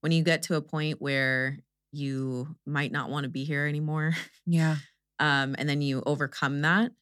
[0.00, 1.58] when you get to a point where
[1.92, 4.14] you might not want to be here anymore,
[4.46, 4.76] Yeah.
[5.18, 6.92] um, and then you overcome that,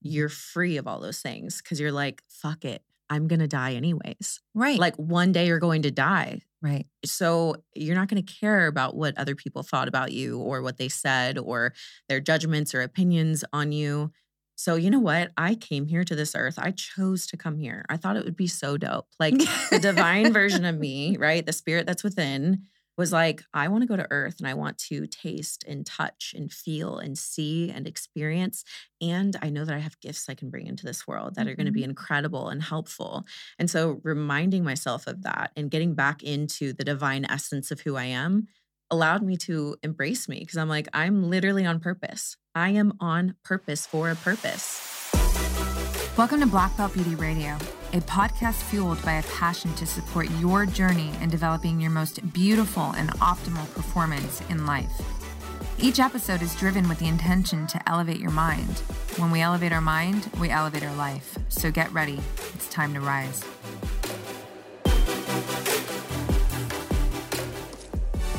[0.00, 2.82] you're free of all those things because you're like, fuck it.
[3.08, 4.40] I'm going to die anyways.
[4.54, 4.78] Right.
[4.78, 6.42] Like one day you're going to die.
[6.60, 6.86] right.
[7.04, 10.76] So you're not going to care about what other people thought about you or what
[10.78, 11.72] they said or
[12.08, 14.10] their judgments or opinions on you.
[14.56, 15.32] So you know what?
[15.36, 16.58] I came here to this earth.
[16.58, 17.84] I chose to come here.
[17.88, 19.06] I thought it would be so dope.
[19.20, 19.38] Like
[19.70, 21.44] the divine version of me, right?
[21.44, 22.62] The spirit that's within
[22.96, 26.34] was like, I want to go to earth and I want to taste and touch
[26.36, 28.64] and feel and see and experience.
[29.00, 31.54] And I know that I have gifts I can bring into this world that are
[31.54, 31.90] going to be mm-hmm.
[31.90, 33.24] incredible and helpful.
[33.58, 37.96] And so reminding myself of that and getting back into the divine essence of who
[37.96, 38.48] I am
[38.90, 42.36] allowed me to embrace me because I'm like, I'm literally on purpose.
[42.54, 45.10] I am on purpose for a purpose.
[46.16, 47.58] Welcome to Black Belt Beauty Radio,
[47.92, 52.92] a podcast fueled by a passion to support your journey in developing your most beautiful
[52.96, 55.02] and optimal performance in life.
[55.78, 58.78] Each episode is driven with the intention to elevate your mind.
[59.18, 61.36] When we elevate our mind, we elevate our life.
[61.48, 62.18] So get ready.
[62.54, 63.44] It's time to rise.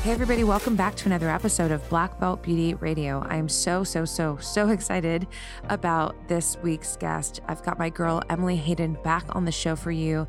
[0.07, 3.19] Hey, everybody, welcome back to another episode of Black Belt Beauty Radio.
[3.27, 5.27] I'm so, so, so, so excited
[5.65, 7.41] about this week's guest.
[7.49, 10.25] I've got my girl, Emily Hayden, back on the show for you.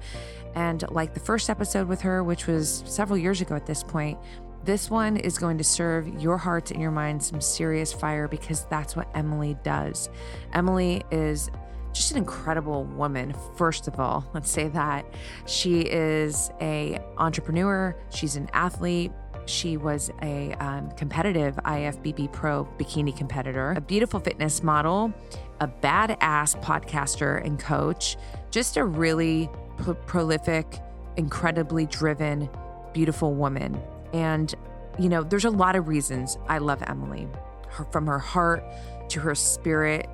[0.56, 4.18] And like the first episode with her, which was several years ago at this point,
[4.64, 8.64] this one is going to serve your hearts and your minds some serious fire because
[8.64, 10.10] that's what Emily does.
[10.54, 11.52] Emily is
[11.92, 15.06] just an incredible woman first of all let's say that
[15.46, 19.10] she is a entrepreneur she's an athlete
[19.48, 25.12] she was a um, competitive IFBB Pro bikini competitor, a beautiful fitness model,
[25.60, 28.16] a badass podcaster and coach,
[28.50, 30.80] just a really pro- prolific,
[31.16, 32.48] incredibly driven,
[32.92, 33.80] beautiful woman.
[34.12, 34.54] And,
[34.98, 37.28] you know, there's a lot of reasons I love Emily
[37.70, 38.64] her, from her heart
[39.10, 40.08] to her spirit,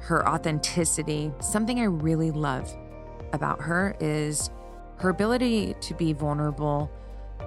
[0.00, 1.32] her authenticity.
[1.40, 2.74] Something I really love
[3.32, 4.50] about her is
[4.96, 6.90] her ability to be vulnerable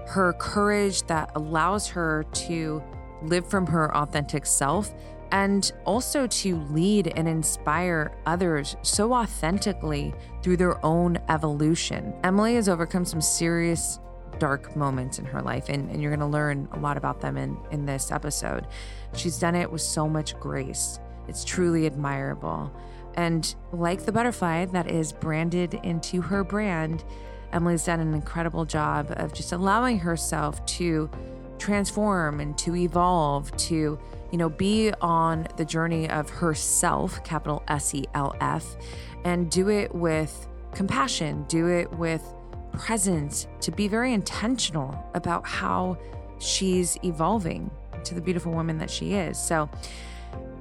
[0.08, 2.82] her courage that allows her to
[3.24, 4.94] live from her authentic self
[5.32, 12.14] and also to lead and inspire others so authentically through their own evolution.
[12.24, 14.00] Emily has overcome some serious
[14.40, 17.36] dark moments in her life, and, and you're going to learn a lot about them
[17.36, 18.68] in, in this episode.
[19.14, 21.00] She's done it with so much grace.
[21.28, 22.72] It's truly admirable.
[23.16, 27.04] And like the butterfly that is branded into her brand,
[27.54, 31.10] Emily's done an incredible job of just allowing herself to
[31.58, 34.00] transform and to evolve, to,
[34.32, 38.76] you know, be on the journey of herself, capital S E L F,
[39.24, 42.22] and do it with compassion, do it with
[42.74, 45.98] presence, to be very intentional about how
[46.40, 47.72] she's evolving
[48.04, 49.38] to the beautiful woman that she is.
[49.40, 49.70] So,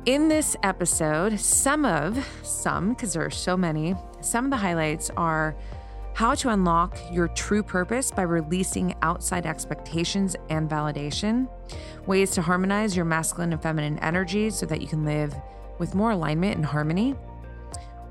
[0.06, 5.10] in this episode, some of, some, because there are so many, some of the highlights
[5.16, 5.56] are
[6.16, 11.46] how to unlock your true purpose by releasing outside expectations and validation,
[12.06, 15.34] ways to harmonize your masculine and feminine energies so that you can live
[15.78, 17.14] with more alignment and harmony.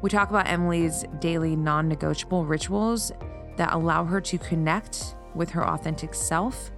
[0.04, 3.12] We talk about Emily's daily non negotiable rituals
[3.58, 6.70] that allow her to connect with her authentic self.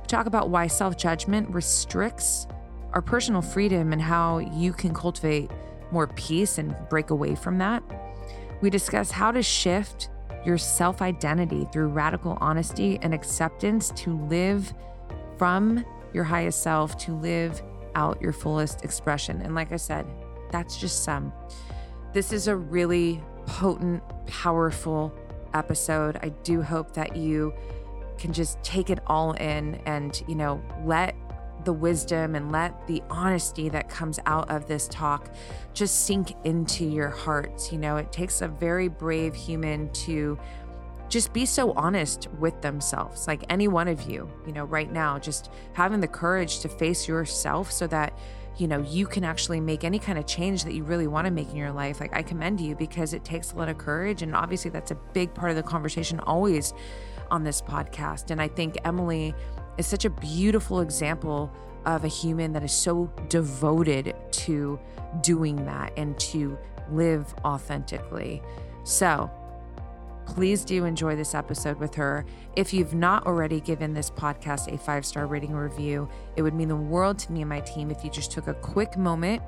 [0.00, 2.48] We talk about why self judgment restricts
[2.94, 5.52] our personal freedom and how you can cultivate
[5.92, 7.84] more peace and break away from that.
[8.60, 10.08] We discuss how to shift
[10.44, 14.72] your self identity through radical honesty and acceptance to live
[15.38, 17.62] from your highest self, to live
[17.94, 19.42] out your fullest expression.
[19.42, 20.06] And like I said,
[20.50, 21.32] that's just some.
[22.12, 25.12] This is a really potent, powerful
[25.52, 26.18] episode.
[26.22, 27.52] I do hope that you
[28.18, 31.16] can just take it all in and, you know, let
[31.64, 35.34] the wisdom and let the honesty that comes out of this talk
[35.72, 37.72] just sink into your hearts.
[37.72, 40.38] You know, it takes a very brave human to
[41.08, 45.18] just be so honest with themselves, like any one of you, you know, right now,
[45.18, 48.18] just having the courage to face yourself so that,
[48.56, 51.30] you know, you can actually make any kind of change that you really want to
[51.30, 52.00] make in your life.
[52.00, 54.22] Like, I commend you because it takes a lot of courage.
[54.22, 56.72] And obviously, that's a big part of the conversation always
[57.30, 58.30] on this podcast.
[58.30, 59.34] And I think Emily
[59.78, 61.52] is such a beautiful example
[61.86, 64.78] of a human that is so devoted to
[65.20, 66.56] doing that and to
[66.90, 68.42] live authentically.
[68.84, 69.30] So,
[70.26, 72.24] please do enjoy this episode with her.
[72.56, 76.68] If you've not already given this podcast a five star rating review, it would mean
[76.68, 79.42] the world to me and my team if you just took a quick moment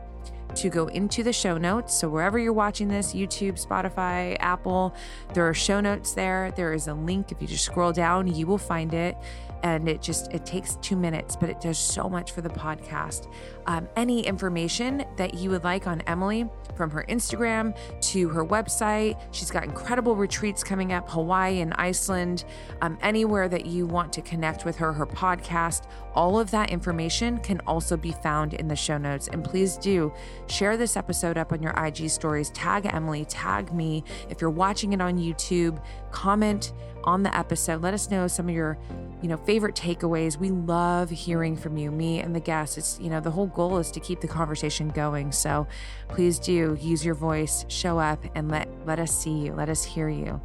[0.55, 1.95] to go into the show notes.
[1.95, 4.95] So, wherever you're watching this YouTube, Spotify, Apple
[5.35, 6.53] there are show notes there.
[6.53, 7.33] There is a link.
[7.33, 9.17] If you just scroll down, you will find it.
[9.63, 13.33] And it just it takes two minutes, but it does so much for the podcast.
[13.67, 19.19] Um, any information that you would like on Emily, from her Instagram to her website,
[19.33, 22.45] she's got incredible retreats coming up, Hawaii and Iceland,
[22.83, 25.87] um, anywhere that you want to connect with her, her podcast.
[26.17, 29.29] All of that information can also be found in the show notes.
[29.29, 30.13] And please do
[30.49, 32.49] share this episode up on your IG stories.
[32.51, 34.03] Tag Emily, tag me.
[34.31, 35.83] If you're watching it on YouTube,
[36.13, 36.73] comment
[37.05, 37.83] on the episode.
[37.83, 38.79] Let us know some of your,
[39.21, 40.39] you know, favorite takeaways.
[40.39, 42.79] We love hearing from you, me and the guests.
[42.79, 45.33] It's, you know, the whole goal is to keep the conversation going.
[45.33, 45.67] So
[46.09, 49.53] please do use your voice, show up and let let us see you.
[49.53, 50.41] Let us hear you.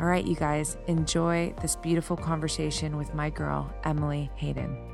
[0.00, 4.93] All right, you guys, enjoy this beautiful conversation with my girl, Emily Hayden.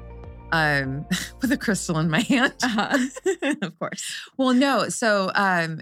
[0.52, 1.06] Um,
[1.40, 2.54] with a crystal in my hand.
[2.62, 2.98] Uh-huh.
[3.62, 4.02] of course.
[4.36, 4.88] Well, no.
[4.88, 5.80] So, um,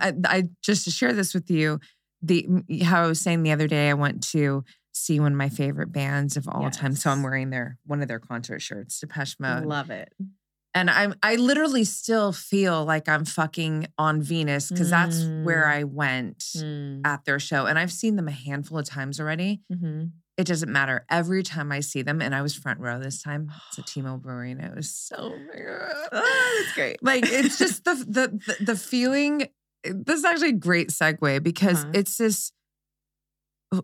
[0.00, 1.80] I, I just to share this with you,
[2.22, 2.48] the
[2.82, 5.92] how I was saying the other day, I went to see one of my favorite
[5.92, 6.96] bands of all time.
[6.96, 10.12] So I'm wearing their one of their concert shirts, Depeche Mode, Love it.
[10.74, 15.74] and I'm I literally still feel like I'm fucking on Venus because that's where Mm.
[15.76, 17.02] I went Mm.
[17.06, 19.60] at their show, and I've seen them a handful of times already.
[19.72, 20.12] Mhm.
[20.36, 21.06] It doesn't matter.
[21.10, 23.50] Every time I see them, and I was front row this time.
[23.68, 27.02] It's a T-Mobile Brewery, and it was so Oh, my god, that's great.
[27.02, 29.48] like it's just the the the, feeling.
[29.82, 31.90] This is actually a great segue because Uh-huh.
[31.94, 32.52] it's this.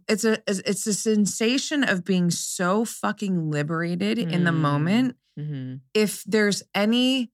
[0.09, 4.61] It's a it's a sensation of being so fucking liberated in the Mm.
[4.61, 5.17] moment.
[5.39, 5.81] Mhm.
[5.95, 7.33] If there's any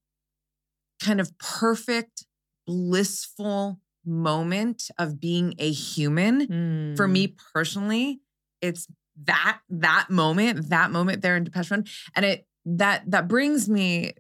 [1.02, 2.24] kind of perfect,
[2.66, 6.46] blissful moment of being a human,
[6.96, 7.12] for Mm.
[7.12, 8.20] me personally,
[8.62, 8.86] it's
[9.24, 14.12] that that moment, that moment there in Depeche Mode, and it that that brings me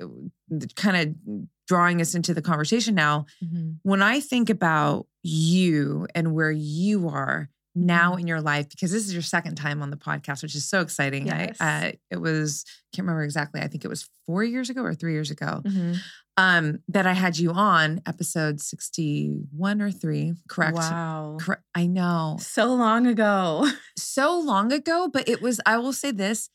[0.76, 3.26] kind of drawing us into the conversation now.
[3.44, 3.76] Mhm.
[3.82, 8.20] When I think about you and where you are now Mhm.
[8.20, 10.80] in your life, because this is your second time on the podcast, which is so
[10.80, 11.26] exciting.
[11.26, 11.56] Yes.
[11.60, 13.60] I, uh, it was I can't remember exactly.
[13.60, 15.98] I think it was four years ago or three years ago Mhm.
[16.38, 20.32] Um, that I had you on episode sixty one or three.
[20.48, 20.76] Correct.
[20.76, 21.36] Wow.
[21.40, 21.62] Correct.
[21.74, 23.68] I know So long ago.
[23.98, 26.48] so long ago, but it was, I will say this,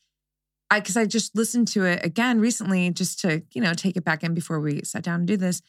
[0.70, 4.04] I because I just listened to it again recently just to, you know, take it
[4.04, 5.60] back in before we sat down and do this.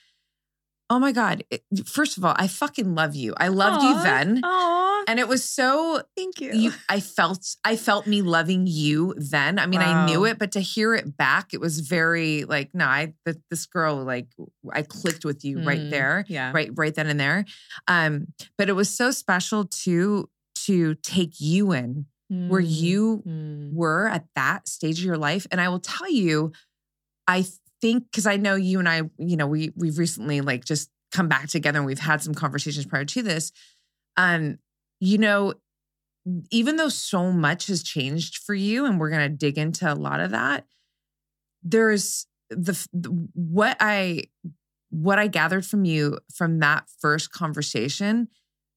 [0.89, 1.43] Oh my God.
[1.51, 3.33] It- first of all, I fucking love you.
[3.37, 4.39] I loved you then.
[4.43, 4.84] Aw.
[5.07, 6.53] And it was so Thank you.
[6.53, 9.59] you I felt I felt me loving you then.
[9.59, 12.85] I mean, I knew it, but to hear it back, it was very like, no,
[12.85, 14.27] I th- this girl, like
[14.71, 16.51] I clicked with you right Mm, there Yeah.
[16.53, 17.45] right right then and there
[17.87, 20.29] um but it was so special to
[20.65, 23.73] to take you in where Mm, you mm.
[23.73, 26.51] were at that stage of your life and i will tell you
[27.27, 27.45] i
[27.81, 31.27] think because i know you and i you know we we've recently like just come
[31.27, 33.51] back together and we've had some conversations prior to this
[34.17, 34.57] um
[34.99, 35.53] you know
[36.49, 39.93] even though so much has changed for you and we're going to dig into a
[39.93, 40.65] lot of that
[41.63, 44.23] there's the, the what i
[44.89, 48.27] what i gathered from you from that first conversation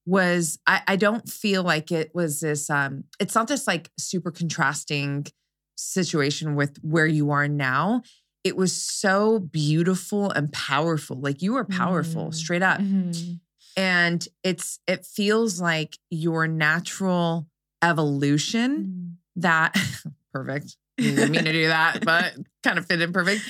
[0.07, 4.31] was I, I don't feel like it was this um it's not this like super
[4.31, 5.27] contrasting
[5.77, 8.03] situation with where you are now
[8.43, 12.35] it was so beautiful and powerful like you were powerful Mm.
[12.35, 13.41] straight up Mhm.
[13.79, 17.47] And it's it feels like your natural
[17.83, 19.15] evolution Mm.
[19.37, 19.75] that
[20.35, 22.35] perfect didn't mean to do that but
[22.65, 23.43] kind of fit in perfect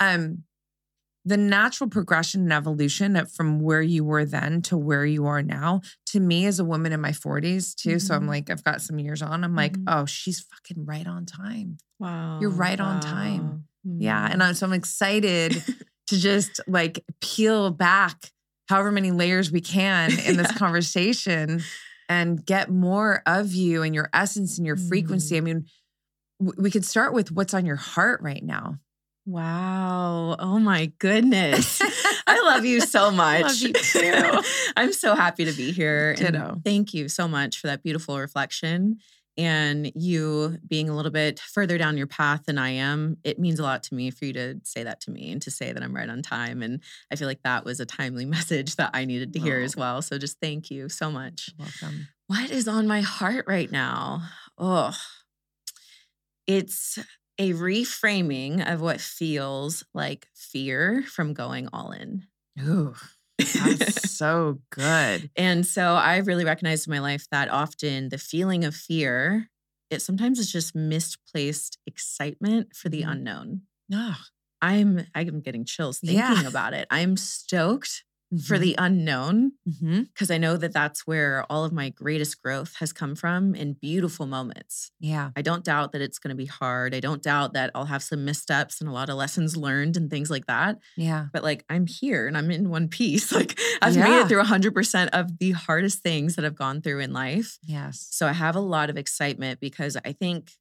[0.00, 0.42] um
[1.24, 5.80] the natural progression and evolution from where you were then to where you are now
[6.06, 8.28] to me as a woman in my 40s too so i'm Mhm.
[8.28, 9.84] like i've got some years on i'm like Mhm.
[9.88, 12.38] oh she's fucking right on time Wow.
[12.42, 13.44] You're right on time.
[13.48, 13.60] wow.
[13.98, 15.62] yeah and I'm, so i'm excited
[16.08, 18.30] to just like peel back
[18.68, 21.62] however many layers we can in this conversation
[22.08, 25.36] and get more of you and your essence and your frequency.
[25.36, 25.46] Mm-hmm.
[25.46, 25.66] I mean,
[26.40, 28.78] w- we could start with what's on your heart right now.
[29.26, 30.36] Wow.
[30.38, 31.82] Oh my goodness.
[32.28, 33.42] I love you so much.
[33.42, 34.40] Love you too.
[34.76, 36.14] I'm so happy to be here.
[36.20, 38.98] and thank you so much for that beautiful reflection
[39.38, 43.16] and you being a little bit further down your path than I am.
[43.24, 45.50] It means a lot to me for you to say that to me and to
[45.50, 46.62] say that I'm right on time.
[46.62, 46.80] And
[47.12, 49.80] I feel like that was a timely message that I needed to hear as Oh.
[49.80, 50.02] well.
[50.02, 51.50] So just thank you so much.
[51.58, 52.08] Welcome.
[52.28, 54.22] What is on my heart right now?
[54.58, 54.96] Oh,
[56.46, 56.98] it's
[57.38, 62.24] a reframing of what feels like fear from going all in.
[62.60, 62.94] Ooh,
[63.54, 65.30] that's so good.
[65.36, 69.48] And so I really recognized in my life that often the feeling of fear,
[69.90, 73.12] it sometimes is just misplaced excitement for the Mhm.
[73.12, 73.62] unknown.
[73.88, 74.14] No.
[74.62, 76.48] I'm I'm getting chills thinking Yeah.
[76.48, 76.86] about it.
[76.90, 78.04] I'm stoked
[78.46, 80.02] for the unknown Mm-hmm.
[80.02, 83.72] because I know that that's where all of my greatest growth has come from in
[83.74, 84.92] beautiful moments.
[85.00, 85.30] Yeah.
[85.36, 86.94] I don't doubt that it's going to be hard.
[86.94, 90.08] I don't doubt that I'll have some missteps and a lot of lessons learned and
[90.08, 90.78] things like that.
[90.96, 91.26] Yeah.
[91.32, 93.32] But like I'm here and I'm in one piece.
[93.36, 97.12] Like I've made it through 100% of the hardest things that I've gone through in
[97.12, 97.58] life.
[97.64, 98.06] Yes.
[98.10, 100.52] So I have a lot of excitement because I think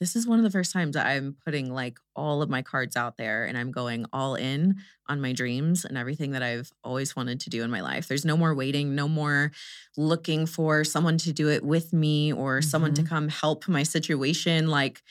[0.00, 2.96] this is one of the first times that I'm putting like all of my cards
[2.96, 4.76] out there and I'm going all in
[5.08, 8.08] on my dreams and everything that I've always wanted to do in my life.
[8.08, 9.52] There's no more waiting, no more
[9.98, 13.08] looking for someone to do it with me or someone to Mhm.
[13.08, 14.68] come help my situation.
[14.68, 15.02] Like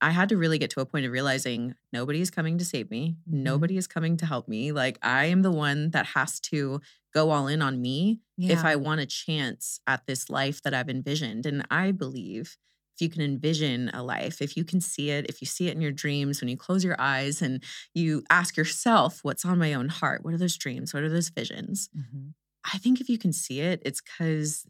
[0.00, 3.16] I had to really get to a point of realizing nobody's coming to save me.
[3.30, 3.34] Mhm.
[3.44, 4.72] Nobody is coming to help me.
[4.72, 6.80] Like I am the one that has to
[7.14, 8.52] go all in on me Yeah.
[8.54, 11.46] if I want a chance at this life that I've envisioned.
[11.46, 12.56] And I believe
[13.02, 15.82] you can envision a life, if you can see it, if you see it in
[15.82, 17.62] your dreams, when you close your eyes and
[17.94, 20.24] you ask yourself, what's on my own heart?
[20.24, 20.94] What are those dreams?
[20.94, 21.90] What are those visions?
[21.96, 22.32] Mhm.
[22.72, 24.64] I think if you can see it, it's because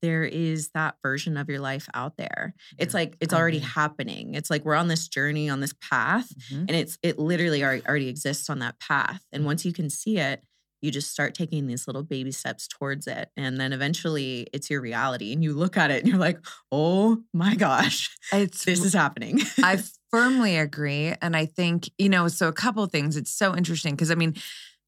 [0.00, 2.54] there is that version of your life out there.
[2.78, 4.34] It's like it's already happening.
[4.34, 6.66] It's like we're on this journey, on this path, Mhm.
[6.68, 9.24] and it's it literally already, already exists on that path.
[9.32, 10.44] And once you can see it,
[10.80, 13.30] you just start taking these little baby steps towards it.
[13.36, 15.32] And then eventually it's your reality.
[15.32, 16.38] And you look at it and you're like,
[16.70, 19.40] oh my gosh, It's this is happening.
[19.62, 21.14] I firmly agree.
[21.20, 23.16] And I think, you know, so a couple of things.
[23.16, 24.34] It's so interesting because I mean,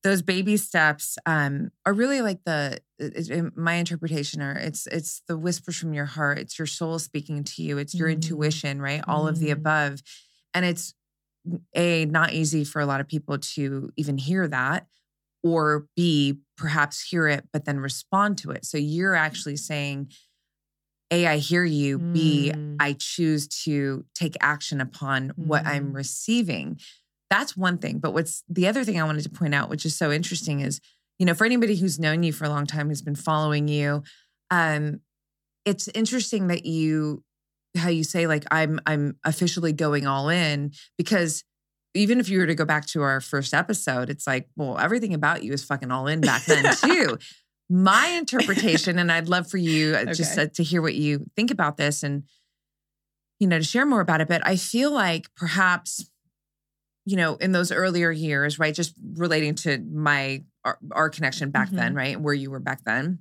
[0.03, 5.37] those baby steps um, are really like the in my interpretation are it's it's the
[5.37, 8.15] whispers from your heart it's your soul speaking to you it's your Mm.
[8.15, 9.53] intuition right all of the Mm.
[9.53, 10.03] above
[10.55, 10.95] and it's
[11.75, 14.87] a not easy for a lot of people to even hear that
[15.43, 20.11] or b perhaps hear it but then respond to it so you're actually saying
[21.11, 22.77] a i hear you b Mm.
[22.81, 25.95] i choose to take action upon what i'm Mm.
[25.97, 26.79] receiving
[27.31, 29.97] that's one thing but what's the other thing i wanted to point out which is
[29.97, 30.81] so interesting is
[31.19, 34.03] you know for anybody who's known you for a long time who's been following you
[34.51, 35.01] um
[35.65, 37.23] it's interesting that you
[37.77, 41.45] how you say like i'm i'm officially going all in because
[41.95, 45.15] even if you were to go back to our first episode it's like well everything
[45.15, 47.19] about you is fucking all in back then too
[47.69, 50.43] my interpretation and i'd love for you uh, just Okay.
[50.45, 52.25] uh, to hear what you think about this and
[53.39, 56.11] you know to share more about it but i feel like perhaps
[57.07, 61.71] you know in those earlier years right just relating to my our, our connection back
[61.71, 63.21] then right where you were back then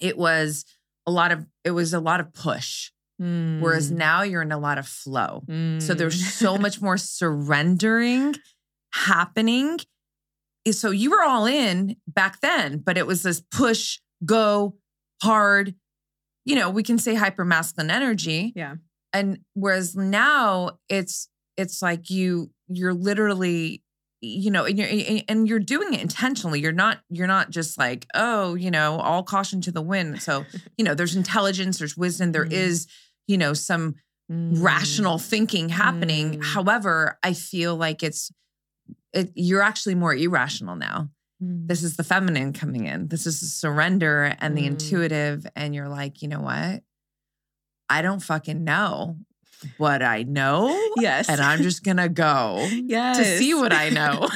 [0.00, 0.64] it was
[1.06, 3.96] a lot of it was a lot of push whereas Mm.
[3.96, 5.44] now you're in a lot of flow
[5.78, 6.30] so there's Mm.
[6.44, 8.34] so much more surrendering
[8.92, 9.78] happening.
[10.70, 14.76] So you were all in back then, but it was this push, go
[15.22, 15.74] hard,
[16.44, 18.52] you know, we can say hyper masculine energy.
[18.56, 18.76] Yeah.
[19.12, 23.82] And whereas now it's it's like you you're literally
[24.24, 28.06] you know and you're and you're doing it intentionally you're not you're not just like
[28.14, 30.44] oh you know all caution to the wind so
[30.76, 32.52] you know there's intelligence there's wisdom There Mhm.
[32.52, 32.86] is
[33.26, 33.94] you know some
[34.32, 34.62] Mm.
[34.62, 36.38] rational thinking happening.
[36.40, 36.44] Mm.
[36.44, 38.32] However, I feel like it's
[39.12, 41.10] it, you're actually more irrational now.
[41.42, 41.68] Mm.
[41.68, 43.08] This is the feminine coming in.
[43.08, 44.66] This is the surrender and the Mm.
[44.68, 45.46] intuitive.
[45.54, 46.82] And you're like, you know what?
[47.90, 49.18] I don't fucking know,
[49.78, 50.68] but I know.
[50.96, 51.28] yes.
[51.28, 53.18] And I'm just gonna go yes.
[53.18, 54.28] to see what I know.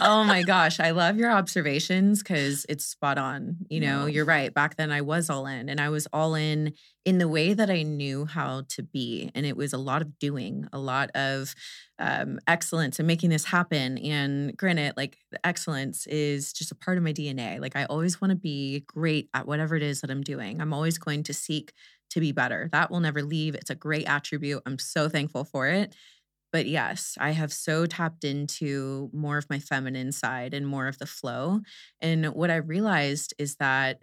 [0.00, 3.56] oh my gosh, I love your observations because it's spot on.
[3.68, 4.12] You know, Yeah.
[4.14, 4.52] you're right.
[4.52, 6.72] Back then, I was all in, and I was all in
[7.04, 9.30] in the way that I knew how to be.
[9.34, 11.54] And it was a lot of doing, a lot of
[11.98, 13.98] um, excellence and making this happen.
[13.98, 17.60] And granted, like excellence is just a part of my DNA.
[17.60, 20.62] Like I always want to be great at whatever it is that I'm doing.
[20.62, 21.74] I'm always going to seek
[22.14, 22.68] to be better.
[22.72, 23.54] That will never leave.
[23.54, 24.62] It's a great attribute.
[24.66, 25.94] I'm so thankful for it.
[26.52, 30.98] But yes, I have so tapped into more of my feminine side and more of
[30.98, 31.60] the flow.
[32.00, 34.02] And what I realized is that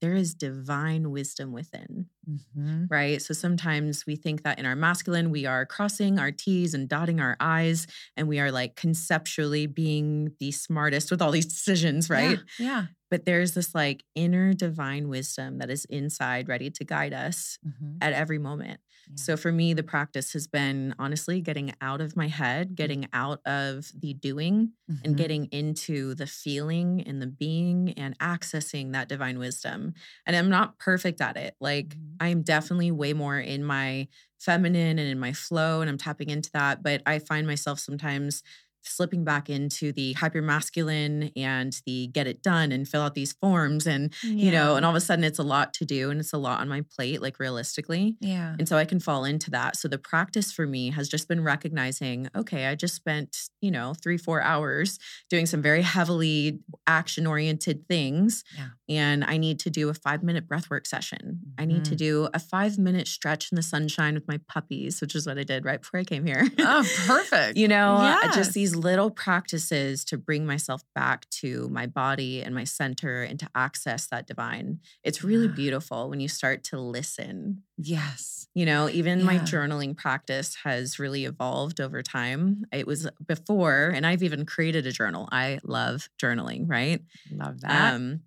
[0.00, 2.86] there is divine wisdom within, Mhm.
[2.90, 3.20] right?
[3.20, 7.20] So sometimes we think that in our masculine, we are crossing our T's and dotting
[7.20, 12.38] our I's, and we are like conceptually being the smartest with all these decisions, right?
[12.58, 12.66] Yeah.
[12.66, 12.86] yeah.
[13.10, 17.98] But there's this like inner divine wisdom that is inside, ready to guide us Mhm.
[18.00, 18.80] at every moment.
[19.10, 19.16] Yeah.
[19.16, 23.40] So for me, the practice has been honestly getting out of my head, getting out
[23.46, 25.16] of the doing, and Mhm.
[25.16, 29.94] getting into the feeling and the being and accessing that divine wisdom.
[30.26, 31.54] And I'm not perfect at it.
[31.60, 32.20] Like Mhm.
[32.20, 36.50] I'm definitely way more in my feminine and in my flow, and I'm tapping into
[36.52, 36.82] that.
[36.82, 38.42] But I find myself sometimes
[38.82, 43.32] slipping back into the hyper masculine and the get it done and fill out these
[43.34, 46.20] forms and you know and all of a sudden it's a lot to do and
[46.20, 48.54] it's a lot on my plate like realistically yeah.
[48.58, 49.76] and so I can fall into that.
[49.76, 53.94] So the practice for me has just been recognizing, okay, I just spent, you know,
[54.02, 58.44] three, four hours doing some very heavily action oriented things.
[58.56, 58.68] Yeah.
[58.88, 61.40] And I need to do a five minute breathwork session.
[61.58, 61.98] I need to Mhm.
[61.98, 65.44] do a five minute stretch in the sunshine with my puppies, which is what I
[65.44, 66.48] did right before I came here.
[66.58, 67.56] Oh, perfect.
[67.56, 68.34] you know, Yes.
[68.34, 73.38] just these little practices to bring myself back to my body and my center and
[73.40, 74.80] to access that divine.
[75.02, 75.54] It's really Yeah.
[75.54, 78.46] beautiful when you start to listen Yes.
[78.54, 82.64] you know, even my journaling practice has really evolved over time.
[82.72, 85.28] It was before, and I've even created a journal.
[85.32, 87.00] I love journaling, right?
[87.30, 87.94] Love that.
[87.94, 88.22] Um,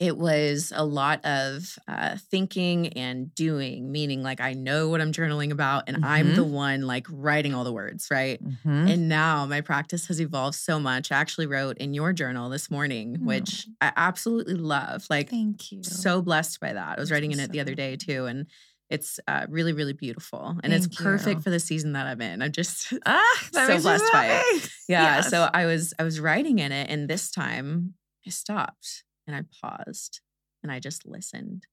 [0.00, 5.12] it was a lot of uh, thinking and doing, meaning like I know what I'm
[5.12, 8.42] journaling about, and I'm the one like writing all the words, right?
[8.42, 8.90] Mhm.
[8.90, 11.12] And now my practice has evolved so much.
[11.12, 15.04] I actually wrote in your journal this morning, which I absolutely love.
[15.10, 15.82] Like, Thank you.
[15.82, 16.96] so blessed by that.
[16.96, 18.46] I was writing in it the other day too, and
[18.88, 21.42] it's uh, really, really beautiful, and it's perfect you.
[21.42, 22.40] for the season that I'm in.
[22.40, 24.70] I'm just ah, so blessed by it.
[24.88, 25.16] yeah.
[25.16, 25.28] Yes.
[25.28, 27.94] So I was I was writing in it, and this time
[28.26, 30.20] I stopped and I paused
[30.62, 31.66] and I just listened.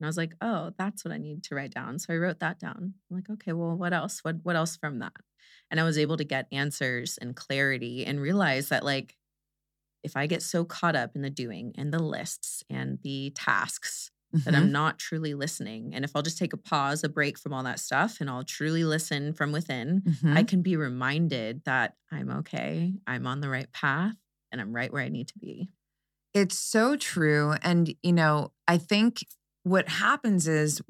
[0.00, 1.98] And I was like, oh, that's what I need to write down.
[1.98, 2.94] So I wrote that down.
[3.10, 4.20] I'm like, okay, well, what else?
[4.24, 5.12] What what else from that?
[5.70, 9.16] And I was able to get answers and clarity and realize that like
[10.02, 14.10] if I get so caught up in the doing and the lists and the tasks
[14.44, 14.54] that Mhm.
[14.54, 15.94] I'm not truly listening.
[15.94, 18.44] And if I'll just take a pause, a break from all that stuff, and I'll
[18.44, 20.44] truly listen from within, I Mhm.
[20.44, 24.16] can be reminded that I'm okay, I'm on the right path,
[24.52, 25.70] and I'm right where I need to be.
[26.34, 27.54] It's so true.
[27.62, 29.24] And, you know, I think
[29.62, 30.82] what happens is,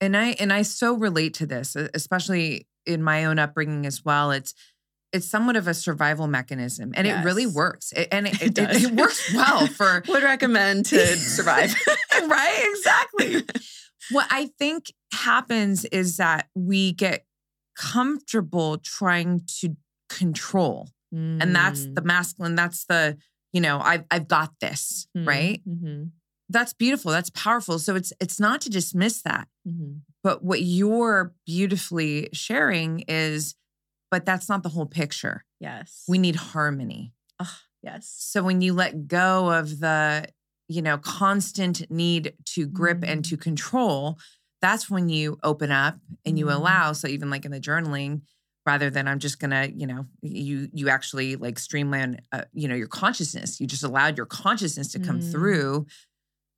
[0.00, 4.30] and I and I so relate to this, especially in my own upbringing as well.
[4.30, 4.54] It's
[5.12, 6.92] it's somewhat of a survival mechanism.
[6.94, 7.92] And it really works.
[7.92, 8.84] It, and it, It it, it, does.
[8.84, 11.74] it works well for Would recommend to survive.
[12.22, 12.74] right?
[12.74, 13.44] Exactly.
[14.10, 17.24] what I think happens is that we get
[17.78, 19.76] comfortable trying to
[20.08, 20.88] control.
[21.12, 22.04] And that's the mm.
[22.04, 23.16] masculine, that's the,
[23.52, 25.62] you know, I've I've got this, Mm, right?
[25.66, 26.10] mhm,
[26.48, 27.10] That's beautiful.
[27.12, 27.78] That's powerful.
[27.78, 29.48] So it's it's not to dismiss that.
[29.66, 30.00] mhm.
[30.22, 33.54] But what you're beautifully sharing is,
[34.10, 35.44] but that's not the whole picture.
[35.60, 36.04] Yes.
[36.08, 37.12] We need harmony.
[37.40, 38.08] Ah, yes.
[38.18, 40.28] So when you let go of the,
[40.68, 43.28] you know, constant need to grip and Mm.
[43.30, 44.18] to control,
[44.60, 46.54] that's when you open up and you Mm.
[46.54, 46.92] allow.
[46.92, 48.22] So even like in the journaling,
[48.66, 52.74] rather than I'm just gonna, you know, you you actually like streamline, uh, you know,
[52.74, 53.60] your consciousness.
[53.60, 55.30] You just allowed your consciousness to come Mm.
[55.30, 55.86] through.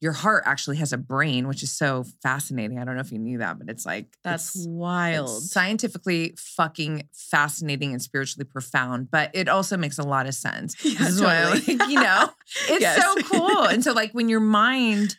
[0.00, 2.78] Your heart actually has a brain, which is so fascinating.
[2.78, 5.42] I don't know if you knew that, but it's like That's it's- wild.
[5.42, 10.76] it's scientifically fucking fascinating and spiritually profound, but it also makes a lot of sense.
[10.84, 12.30] Yeah, this is why, like, you know,
[12.68, 13.02] it's Yes.
[13.02, 13.64] so cool.
[13.64, 15.16] And so, like, when your mind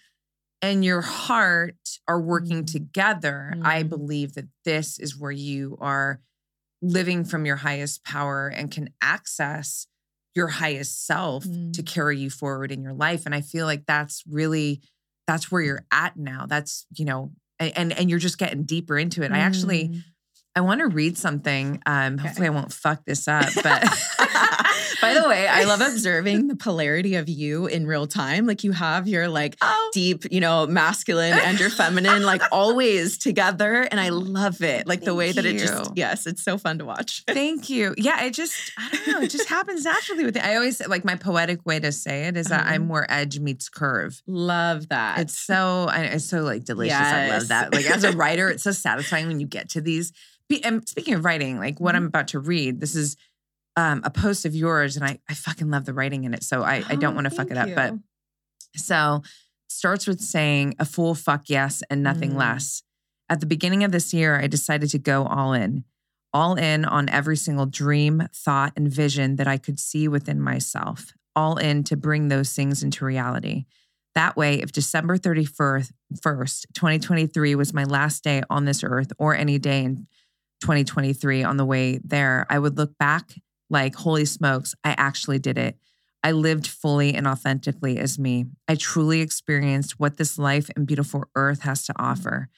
[0.61, 1.75] and your heart
[2.07, 2.71] are working Mm.
[2.71, 3.89] together, I Mm.
[3.89, 6.21] believe that this is where you are
[6.81, 9.87] living from your highest power and can access
[10.35, 11.85] your highest self to Mm.
[11.85, 13.25] carry you forward in your life.
[13.25, 14.81] And I feel like that's really
[15.27, 16.45] that's where you're at now.
[16.47, 19.31] That's, you know, and and you're just getting deeper into it.
[19.31, 20.03] I actually Mm.
[20.55, 21.81] I want to read something.
[21.85, 22.23] Um, Okay.
[22.23, 23.83] hopefully I won't fuck this up, but
[25.01, 28.45] By the way, I love observing the polarity of you in real time.
[28.45, 33.17] Like you have your like oh, deep, you know, masculine and your feminine like always
[33.17, 34.87] together and I love it.
[34.87, 37.23] Like the Thank way that it just yes, it's so fun to watch.
[37.27, 37.93] thank you.
[37.97, 39.21] Yeah, it just I don't know.
[39.21, 40.43] It just happens naturally with it.
[40.43, 42.73] I always like my poetic way to say it is that Uh-huh.
[42.73, 44.21] I'm more edge meets curve.
[44.27, 45.19] Love that.
[45.19, 46.95] It's so I- it's so like delicious.
[46.97, 47.73] I love that.
[47.73, 50.11] Like as a writer, it's so satisfying when you get to these.
[50.63, 53.15] And speaking of writing, like what I'm about to read, this is
[53.75, 56.43] um, a post of yours, and I I fucking love the writing in it.
[56.43, 57.93] So I I don't Oh, want to fuck it up, thank but.
[58.75, 59.23] So
[59.67, 62.37] starts with saying a full fuck yes and nothing Mm.
[62.37, 62.83] less.
[63.29, 65.83] At the beginning of this year, I decided to go all in,
[66.33, 71.13] all in on every single dream, thought, and vision that I could see within myself,
[71.35, 73.65] all in to bring those things into reality.
[74.15, 79.35] That way, if December 31st, 1st, 2023 was my last day on this earth or
[79.35, 80.07] any day in
[80.61, 83.33] 2023 on the way there, I would look back
[83.69, 85.77] like, holy smokes, I actually did it.
[86.23, 88.47] I lived fully and authentically as me.
[88.67, 92.49] I truly experienced what this life and beautiful earth has to offer.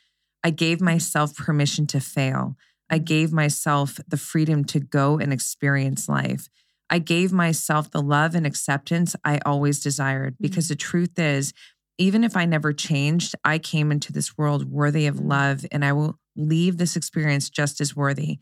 [0.43, 2.55] I gave myself permission to fail.
[2.89, 6.49] I gave myself the freedom to go and experience life.
[6.89, 11.53] I gave myself the love and acceptance I always desired because the truth is,
[11.97, 15.29] even if I never changed, I came into this world worthy of Mm.
[15.29, 18.39] love and I will leave this experience just as worthy.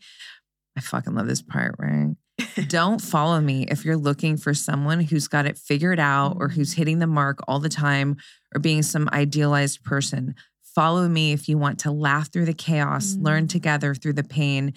[0.76, 2.14] I fucking love this part, right?
[2.68, 6.74] don't follow me if you're looking for someone who's got it figured out or who's
[6.74, 8.16] hitting the mark all the time
[8.54, 10.34] or being some idealized person.
[10.74, 13.50] Follow me if you want to laugh through the chaos, learn Mm.
[13.50, 14.72] together through the pain,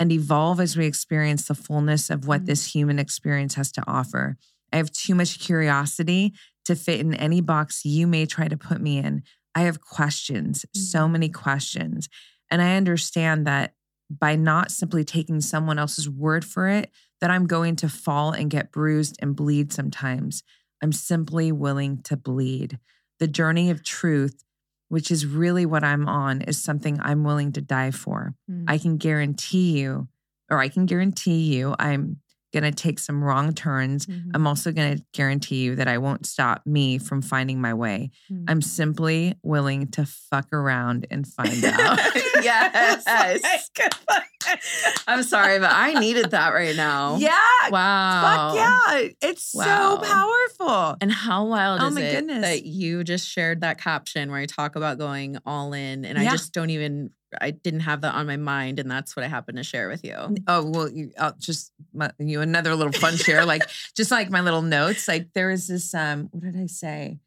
[0.00, 2.46] and evolve as we experience the fullness of what Mm.
[2.46, 4.36] this human experience has to offer.
[4.72, 6.32] I have too much curiosity
[6.64, 9.22] to fit in any box you may try to put me in.
[9.54, 11.12] I have questions, so Mm.
[11.12, 12.08] many questions.
[12.54, 13.74] And I understand that
[14.08, 16.88] by not simply taking someone else's word for it,
[17.20, 20.44] that I'm going to fall and get bruised and bleed sometimes.
[20.80, 22.78] I'm simply willing to bleed.
[23.18, 24.44] The journey of truth,
[24.88, 28.36] which is really what I'm on, is something I'm willing to die for.
[28.48, 28.66] Mm.
[28.68, 30.06] I can guarantee you,
[30.48, 32.20] or I can guarantee you, I'm
[32.52, 34.06] going to take some wrong turns.
[34.06, 34.30] Mhm.
[34.32, 38.12] I'm also going to guarantee you that I won't stop me from finding my way.
[38.30, 38.44] Mm.
[38.46, 41.98] I'm simply willing to fuck around and find out.
[43.06, 43.70] yes.
[45.06, 47.16] I'm sorry, but I needed that right now.
[47.16, 47.38] Yeah.
[47.70, 48.50] Wow.
[48.52, 49.28] Fuck yeah.
[49.28, 50.00] It's Wow.
[50.02, 50.96] so powerful.
[51.00, 52.42] And how wild Oh is my it goodness.
[52.42, 56.24] that you just shared that caption where I talk about going all in and I
[56.30, 59.56] just don't even I didn't have that on my mind and that's what I happened
[59.58, 60.14] to share with you.
[60.46, 63.62] Oh well, you, uh, just my, you another little fun share, like
[63.96, 65.08] just like my little notes.
[65.08, 67.18] Like there was this um, what did I say?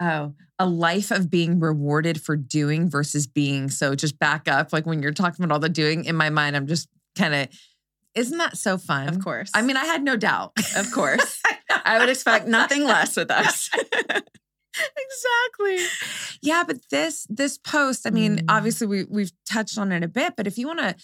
[0.00, 3.70] Oh, a life of being rewarded for doing versus being.
[3.70, 6.04] So just back up, like when you're talking about all the doing.
[6.04, 7.48] In my mind, I'm just kind of,
[8.14, 9.08] isn't that so fun?
[9.08, 9.50] Of course.
[9.54, 10.52] I mean, I had no doubt.
[10.76, 11.40] of course.
[11.84, 13.70] I would expect nothing less with us.
[14.74, 15.86] exactly.
[16.42, 18.44] Yeah, but this this post, I mean, Mm.
[18.48, 20.94] obviously we we've touched on it a bit, but if you want to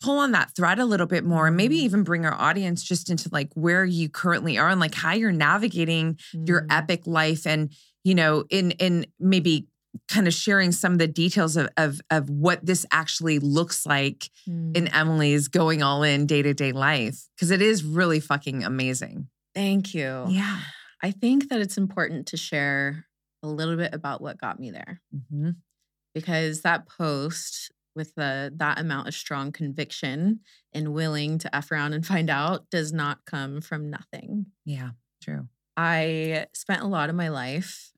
[0.00, 1.82] pull on that thread a little bit more and maybe Mm.
[1.82, 5.32] even bring our audience just into like where you currently are and like how you're
[5.32, 6.66] navigating your Mm.
[6.70, 7.72] epic life and
[8.08, 9.66] you know in in maybe
[10.08, 14.30] kind of sharing some of the details of of of what this actually looks like
[14.48, 14.76] Mm.
[14.78, 19.28] in Emily's going all in day-to-day life because it is really fucking amazing.
[19.54, 20.24] Thank you.
[20.28, 20.60] Yeah.
[21.02, 23.06] I think that it's important to share
[23.42, 25.56] a little bit about what got me there Mhm.
[26.14, 30.40] because that post with the that amount of strong conviction
[30.72, 34.46] and willing to f around and find out does not come from nothing.
[34.64, 34.90] Yeah,
[35.22, 35.48] true.
[35.76, 37.92] I spent a lot of my life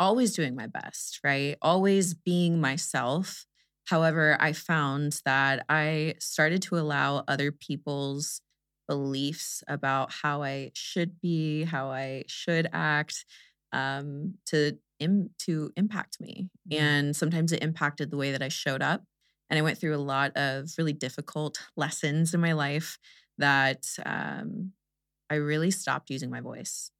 [0.00, 1.56] always doing my best, right?
[1.62, 3.46] Always being myself.
[3.86, 8.40] However, I found that I started to allow other people's
[8.88, 13.24] beliefs about how I should be, how I should act,
[13.72, 16.50] um, to Im- to impact me.
[16.70, 16.78] Mm.
[16.78, 19.02] And sometimes it impacted the way that I showed up.
[19.48, 22.98] And I went through a lot of really difficult lessons in my life
[23.38, 24.72] that um,
[25.30, 26.90] I really stopped using my voice.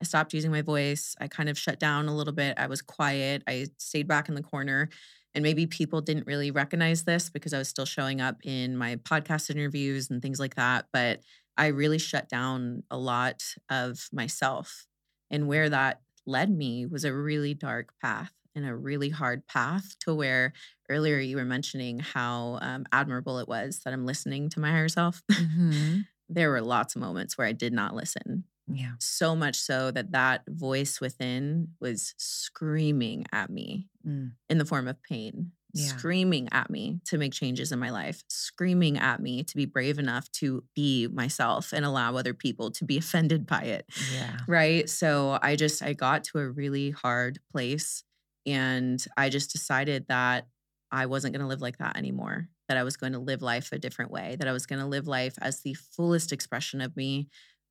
[0.00, 1.16] I stopped using my voice.
[1.20, 2.58] I kind of shut down a little bit.
[2.58, 3.42] I was quiet.
[3.48, 4.88] I stayed back in the corner.
[5.34, 8.96] And maybe people didn't really recognize this because I was still showing up in my
[8.96, 10.86] podcast interviews and things like that.
[10.92, 11.20] But
[11.56, 14.86] I really shut down a lot of myself.
[15.30, 19.96] And where that led me was a really dark path and a really hard path
[20.00, 20.52] to where
[20.88, 24.88] earlier you were mentioning how um, admirable it was that I'm listening to my higher
[24.88, 25.22] self.
[25.30, 26.06] Mhm.
[26.28, 28.92] there were lots of moments where I did not listen Yeah.
[28.98, 34.32] so much so that that voice within was screaming at me Mm.
[34.48, 35.88] in the form of pain Yeah.
[35.88, 39.98] screaming at me to make changes in my life screaming at me to be brave
[39.98, 44.38] enough to be myself and allow other people to be offended by it Yeah.
[44.46, 48.02] right so i just i got to a really hard place
[48.46, 50.46] and i just decided that
[50.90, 53.72] i wasn't going to live like that anymore that i was going to live life
[53.72, 56.96] a different way that i was going to live life as the fullest expression of
[56.96, 57.28] me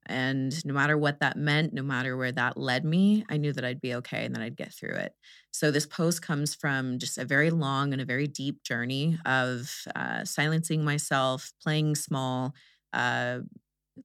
[0.07, 3.65] and no matter what that meant no matter where that led me i knew that
[3.65, 5.13] i'd be okay and that i'd get through it
[5.51, 9.83] so this post comes from just a very long and a very deep journey of
[9.95, 12.53] uh, silencing myself playing small
[12.93, 13.39] uh,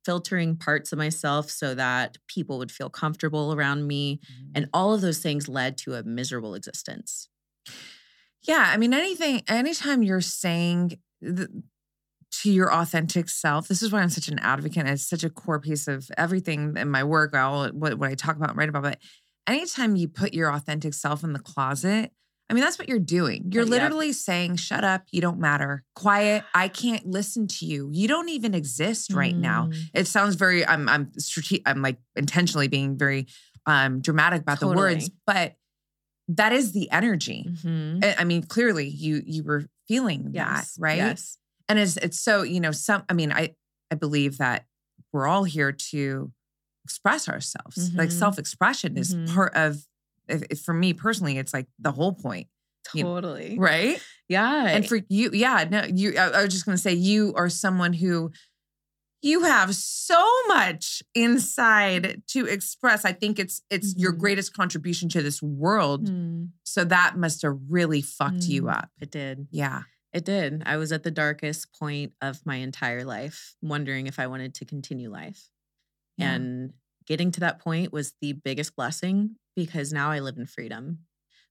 [0.04, 4.20] filtering parts of myself so that people would feel comfortable around me.
[4.54, 7.28] And all of those things led to a miserable existence.
[8.42, 11.48] Yeah, I mean, anything, anytime you're saying th-
[12.40, 14.86] to your authentic self, this is why I'm such an advocate.
[14.86, 18.36] It's such a core piece of everything in my work, all what, what I talk
[18.36, 18.82] about and write about.
[18.82, 18.98] But
[19.46, 22.10] anytime you put your authentic self in the closet,
[22.50, 23.50] I mean, that's what you're doing.
[23.52, 25.84] You're literally saying, shut up, you don't matter.
[25.94, 27.88] Quiet, I can't listen to you.
[27.92, 29.68] You don't even exist right now.
[29.70, 33.26] Mm, It sounds very, I'm, I'm, strate- I'm like intentionally being very
[33.66, 35.54] um, dramatic about the words, but
[36.28, 37.46] that is the energy.
[37.48, 38.04] mhm.
[38.04, 40.74] I I mean, clearly you you were feeling Yes.
[40.76, 40.96] that, right?
[40.96, 41.36] Yes.
[41.68, 43.54] And it's it's so, you know, some I mean, I
[43.90, 44.66] I believe that
[45.12, 46.32] we're all here to
[46.84, 47.92] express ourselves.
[47.94, 48.18] Like Mhm.
[48.18, 49.34] self-expression is Mhm.
[49.34, 49.86] part of
[50.28, 52.48] if, if for me personally, it's like the whole point,
[52.94, 53.56] You- Totally.
[53.58, 54.00] right?
[54.28, 54.66] Yeah.
[54.68, 57.92] And for you, yeah, no, you I, I was just gonna say you are someone
[57.92, 58.30] who
[59.24, 63.04] you have so much inside to express.
[63.04, 64.18] I think it's it's your Mhm.
[64.18, 66.08] greatest contribution to this world.
[66.08, 68.72] Mm, So that must have really fucked you Mm.
[68.78, 68.90] up.
[69.00, 69.46] it did.
[69.50, 69.82] Yeah.
[70.12, 70.62] It did.
[70.66, 74.64] I was at the darkest point of my entire life, wondering if I wanted to
[74.64, 75.48] continue life.
[76.18, 76.32] Yeah.
[76.34, 76.72] And
[77.06, 81.00] getting to that point was the biggest blessing because now I live in freedom.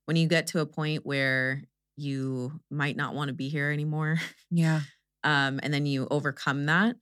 [0.04, 1.62] When you get to a point where
[1.96, 4.18] you might not want to be here anymore,
[4.50, 4.82] Yeah.
[5.24, 6.96] um, and then you overcome that,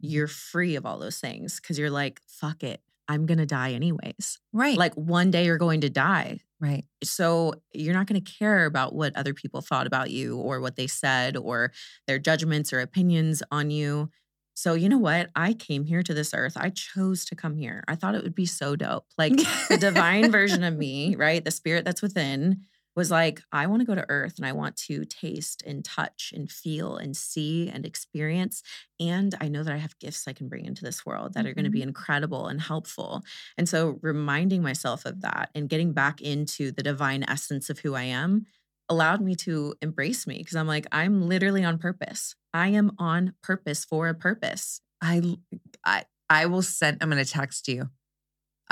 [0.00, 2.80] you're free of all those things because you're like, fuck it.
[3.08, 4.38] I'm going to die anyways.
[4.52, 4.76] Right.
[4.78, 6.40] Like one day you're going to die.
[6.60, 6.84] right.
[7.02, 10.76] So you're not going to care about what other people thought about you or what
[10.76, 11.72] they said or
[12.06, 14.10] their judgments or opinions on you.
[14.54, 15.30] So you know what?
[15.34, 16.54] I came here to this earth.
[16.56, 17.82] I chose to come here.
[17.88, 19.06] I thought it would be so dope.
[19.16, 19.34] Like
[19.68, 21.44] the divine version of me, right?
[21.44, 22.62] The spirit that's within
[22.94, 26.32] was like, I want to go to earth and I want to taste and touch
[26.34, 28.62] and feel and see and experience.
[29.00, 31.54] And I know that I have gifts I can bring into this world that are
[31.54, 31.88] going to be mm-hmm.
[31.88, 33.22] incredible and helpful.
[33.56, 37.94] And so reminding myself of that and getting back into the divine essence of who
[37.94, 38.46] I am
[38.88, 42.34] allowed me to embrace me because I'm like, I'm literally on purpose.
[42.52, 44.80] I am on purpose for a purpose.
[45.00, 45.36] I
[45.84, 47.88] I I will send I'm gonna text you.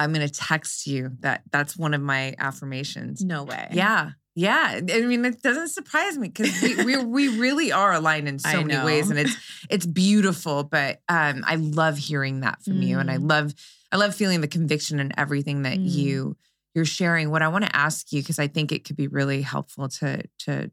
[0.00, 3.22] I'm gonna text you that that's one of my affirmations.
[3.24, 3.68] No way.
[3.72, 4.10] Yeah.
[4.34, 4.80] Yeah.
[4.92, 8.62] I mean, it doesn't surprise me because we, we we really are aligned in so
[8.64, 9.10] many ways.
[9.10, 9.36] And it's
[9.68, 10.64] it's beautiful.
[10.64, 12.98] But um I love hearing that from you.
[12.98, 13.28] And I Mm.
[13.28, 13.54] love
[13.92, 15.90] I love feeling the conviction and everything that Mm.
[15.92, 16.36] you
[16.74, 17.30] you're sharing.
[17.30, 20.22] What I want to ask you, because I think it could be really helpful to
[20.46, 20.70] to,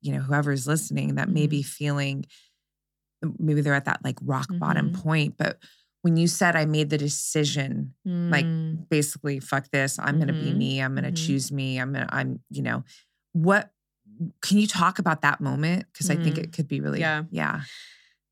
[0.00, 1.50] you know, whoever's listening that may Mm-hmm.
[1.50, 2.24] be feeling
[3.38, 4.94] maybe they're at that like rock bottom Mhm.
[5.02, 5.34] point.
[5.36, 5.58] But
[6.02, 7.94] when you said I made the decision
[8.30, 8.88] like Mm.
[8.88, 11.16] basically fuck this i'm gonna be Mhm, me i'm gonna mhm.
[11.16, 12.84] choose me i'm gonna i'm you know
[13.32, 13.72] what
[14.42, 17.24] can you talk about that moment because i think Mm, it could be really yeah.
[17.30, 17.62] yeah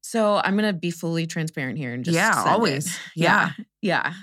[0.02, 2.98] So I'm gonna be fully transparent here and just Yeah, always.
[3.16, 3.52] yeah,
[3.82, 4.14] yeah.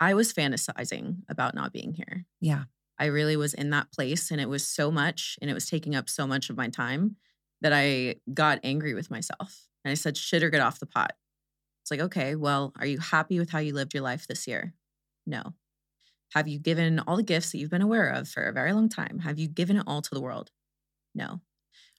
[0.00, 2.24] I was fantasizing about not being here.
[2.40, 2.64] yeah
[2.98, 5.94] I really was in that place, and it was so much, and it was taking
[5.96, 7.16] up so much of my time
[7.60, 11.12] that I got angry with myself, and I said, "Shit or get off the pot."
[11.84, 14.72] It's like, okay, well, are you happy with how you lived your life this year?
[15.26, 15.52] No.
[16.32, 18.88] Have you given all the gifts that you've been aware of for a very long
[18.88, 19.20] time?
[19.20, 20.50] Have you given it all to the world?
[21.14, 21.40] No.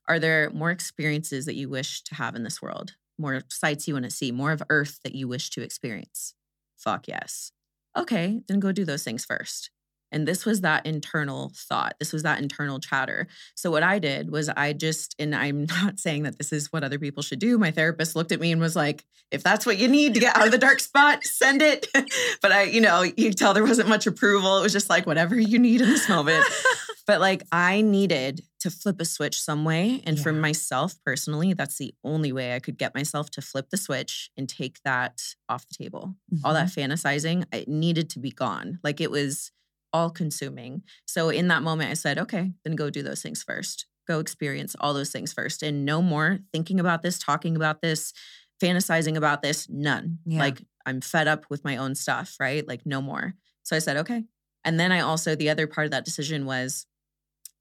[0.08, 2.96] Are there more experiences that you wish to have in this world?
[3.20, 4.32] More sights you want to see?
[4.32, 6.36] More of Earth that you wish to experience?
[6.78, 7.52] Fuck yes.
[7.96, 9.72] Okay, then go do those things first.
[10.12, 11.96] And this was that internal thought.
[12.00, 13.28] This was that internal chatter.
[13.56, 16.84] So, what I did was I just, and I'm not saying that this is what
[16.84, 17.58] other people should do.
[17.58, 20.38] My therapist looked at me and was like, if that's what you need to get
[20.38, 21.88] out of the dark spot, send it.
[22.42, 24.60] but I, you know, you tell there wasn't much approval.
[24.60, 26.46] It was just like, whatever you need in this moment.
[27.08, 30.02] but like, I needed to flip a switch some way.
[30.06, 33.78] And for myself personally, that's the only way I could get myself to flip the
[33.78, 36.92] switch and take that off the table all that Mm-hmm.
[36.92, 39.52] fantasizing it needed to be gone like it was
[39.96, 43.86] all consuming so in that moment i said okay then go do those things first.
[44.08, 48.14] Go experience all those things first and no more thinking about this talking about this
[48.62, 50.20] fantasizing about this none.
[50.26, 50.40] Yeah.
[50.40, 52.68] like i'm fed up with my own stuff right?
[52.68, 53.36] Like no more.
[53.64, 54.26] So i said okay.
[54.66, 56.86] And then i also the other part of that decision was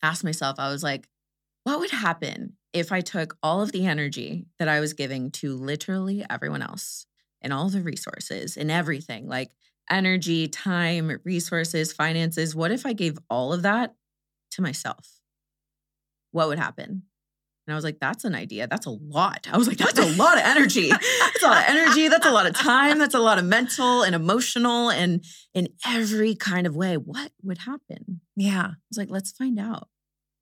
[0.03, 1.09] ask myself i was like
[1.63, 5.55] what would happen if i took all of the energy that i was giving to
[5.55, 7.07] literally everyone else
[7.45, 9.29] and all the resources and everything?
[9.29, 9.51] Like
[9.91, 12.55] energy, time, resources, finances.
[12.55, 13.95] What if I gave all of that
[14.53, 15.21] to myself?
[16.33, 17.03] What would happen?
[17.67, 18.67] And I was like, that's an idea.
[18.67, 19.49] That's a lot.
[19.51, 20.91] I was like, that's a lot of energy.
[20.91, 22.09] That's a lot of energy.
[22.09, 22.99] That's a lot of time.
[22.99, 26.97] That's a lot of mental and emotional and in every kind of way.
[26.97, 28.21] What would happen?
[28.37, 29.89] yeah I was like, let's find out.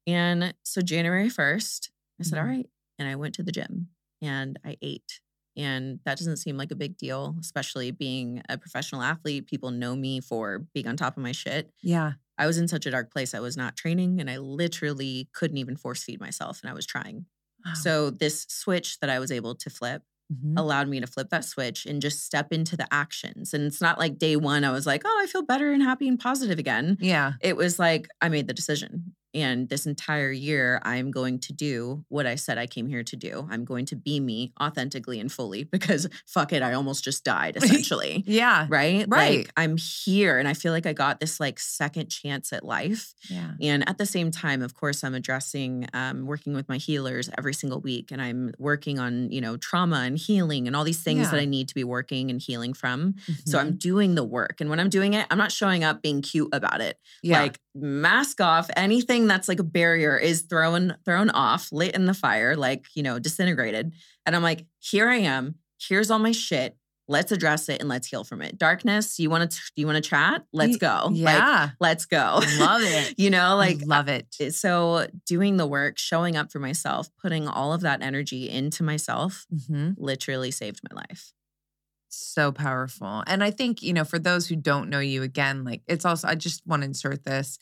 [0.06, 2.48] And so January 1st, I said, all Mhm.
[2.48, 2.66] right.
[2.98, 3.88] And I went to the gym
[4.20, 5.20] and I ate.
[5.56, 9.46] And that doesn't seem like a big deal, especially being a professional athlete.
[9.46, 11.70] People know me for being on top of my shit.
[11.82, 13.34] yeah I was in such a dark place.
[13.34, 16.60] I was not training and I literally couldn't even force feed myself.
[16.62, 17.26] And I was trying.
[17.64, 17.72] Wow.
[17.74, 20.58] So, this switch that I was able to flip Mhm.
[20.58, 23.52] allowed me to flip that switch and just step into the actions.
[23.54, 26.08] And it's not like day one, I was like, oh, I feel better and happy
[26.08, 29.14] and positive again yeah it was like I made the decision.
[29.34, 33.16] And this entire year, I'm going to do what I said I came here to
[33.16, 33.46] do.
[33.50, 37.56] I'm going to be me authentically and fully because fuck it, I almost just died
[37.62, 38.22] essentially.
[38.26, 39.06] yeah right?
[39.08, 39.38] Right.
[39.40, 43.14] Like I'm here and I feel like I got this like second chance at life.
[43.30, 47.30] yeah And at the same time, of course, I'm addressing, um, working with my healers
[47.38, 51.02] every single week, and I'm working on, you know, trauma and healing and all these
[51.02, 53.14] things that I need to be working and healing from.
[53.46, 53.60] So Mhm.
[53.60, 56.50] I'm doing the work, and when I'm doing it, I'm not showing up being cute
[56.52, 56.98] about it.
[57.22, 62.04] yeah Like mask off, anything that's like a barrier is thrown thrown off, lit in
[62.06, 63.92] the fire, like you know, disintegrated.
[64.26, 65.56] And I'm like, here I am.
[65.80, 66.76] Here's all my shit.
[67.08, 68.56] let's address it and let's heal from it.
[68.56, 70.44] Darkness, you want to you want to chat?
[70.52, 71.08] Let's go.
[71.10, 71.70] Like, Yeah.
[71.80, 72.40] let's go.
[72.58, 73.14] Love it.
[73.18, 74.26] you know, like I love it.
[74.38, 78.82] it- so doing the work, showing up for myself, putting all of that energy into
[78.84, 79.94] myself Mhm.
[79.98, 81.32] literally saved my life.
[82.14, 83.22] So powerful.
[83.26, 86.28] And I think, you know, for those who don't know you again, like it's also
[86.28, 87.58] I just want to insert this.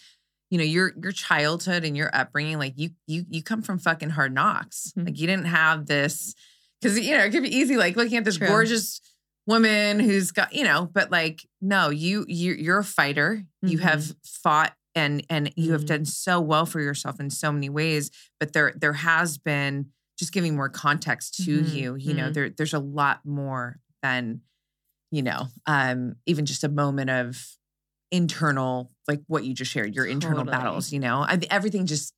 [0.50, 4.10] You know, your your childhood and your upbringing, like you you you come from fucking
[4.10, 4.92] hard knocks.
[4.96, 5.06] Mhm.
[5.06, 6.34] Like you didn't have this
[6.82, 8.48] cuz you know, it could be easy like looking at this True.
[8.48, 9.00] gorgeous
[9.46, 13.44] woman who's got, you know, but like no, you you you're a fighter.
[13.62, 13.82] You Mhm.
[13.82, 15.86] have fought and and you have Mhm.
[15.86, 18.10] done so well for yourself in so many ways,
[18.40, 21.72] but there there has been just giving more context to Mhm.
[21.74, 22.34] you, you know, Mhm.
[22.34, 24.42] there there's a lot more than
[25.10, 27.56] you know, um, even just a moment of
[28.10, 30.56] internal, like what you just shared, your internal Totally.
[30.56, 32.14] battles, you know, I, everything just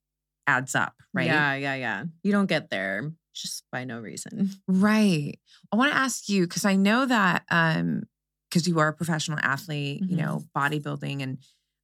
[0.47, 1.27] adds up, right?
[1.27, 2.05] Yeah, yeah, yeah.
[2.23, 4.51] You don't get there just by no reason.
[4.69, 5.39] Right.
[5.73, 8.05] I want to ask you, because I know that, um,
[8.51, 10.21] because you are a professional athlete, you Mhm.
[10.21, 11.39] know, bodybuilding, and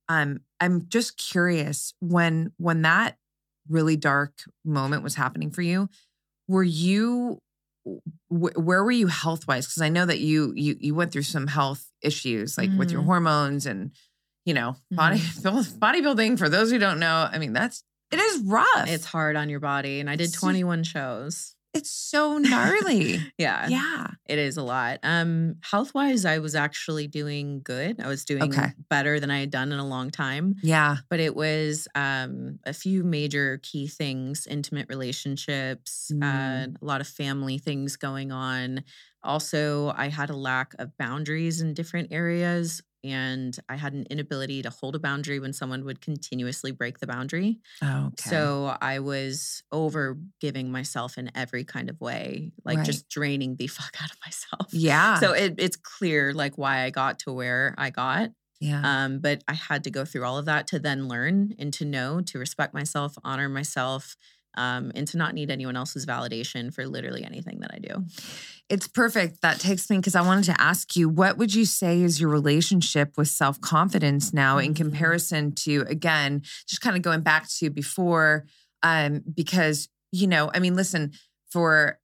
[0.08, 3.16] um, I'm just curious when when that
[3.68, 4.32] really dark
[4.64, 5.88] moment was happening for you,
[6.46, 7.40] were you
[8.28, 9.66] wh- where were you health wise?
[9.66, 13.02] Because I know that you you you went through some health issues, like with your
[13.02, 13.06] Mhm.
[13.06, 13.90] hormones and
[14.44, 15.18] you know body
[15.80, 16.38] bodybuilding.
[16.38, 18.88] For those who don't know, I mean that's it is rough.
[18.88, 20.00] It's hard on your body.
[20.00, 21.54] And I did 21 shows.
[21.74, 23.20] It's so gnarly.
[23.38, 23.68] Yeah.
[23.68, 24.06] yeah.
[24.26, 24.98] It is a lot.
[25.02, 28.00] Um, health wise, I was actually doing good.
[28.00, 28.72] I was doing Okay.
[28.90, 30.56] better than I had done in a long time.
[30.62, 30.96] Yeah.
[31.08, 36.22] But it was um, a few major key things intimate relationships, Mm.
[36.24, 38.82] uh, a lot of family things going on.
[39.22, 42.82] Also, I had a lack of boundaries in different areas.
[43.04, 47.06] And I had an inability to hold a boundary when someone would continuously break the
[47.06, 47.60] boundary.
[47.80, 48.30] Oh, okay.
[48.30, 52.86] So I was over giving myself in every kind of way, like Right.
[52.86, 54.72] just draining the fuck out of myself.
[54.72, 55.20] yeah.
[55.20, 58.30] So it, it's clear like why I got to where I got.
[58.60, 58.80] yeah.
[58.84, 61.84] Um, but I had to go through all of that to then learn and to
[61.84, 64.16] know to respect myself, honor myself,
[64.58, 68.04] um, and to not need anyone else's validation for literally anything that I do.
[68.68, 69.40] It's perfect.
[69.40, 72.28] That takes me because I wanted to ask you what would you say is your
[72.30, 74.76] relationship with self confidence now in Mhm.
[74.76, 78.44] comparison to, again, just kind of going back to before?
[78.82, 81.12] Um, because, you know, I mean, listen,
[81.50, 81.98] for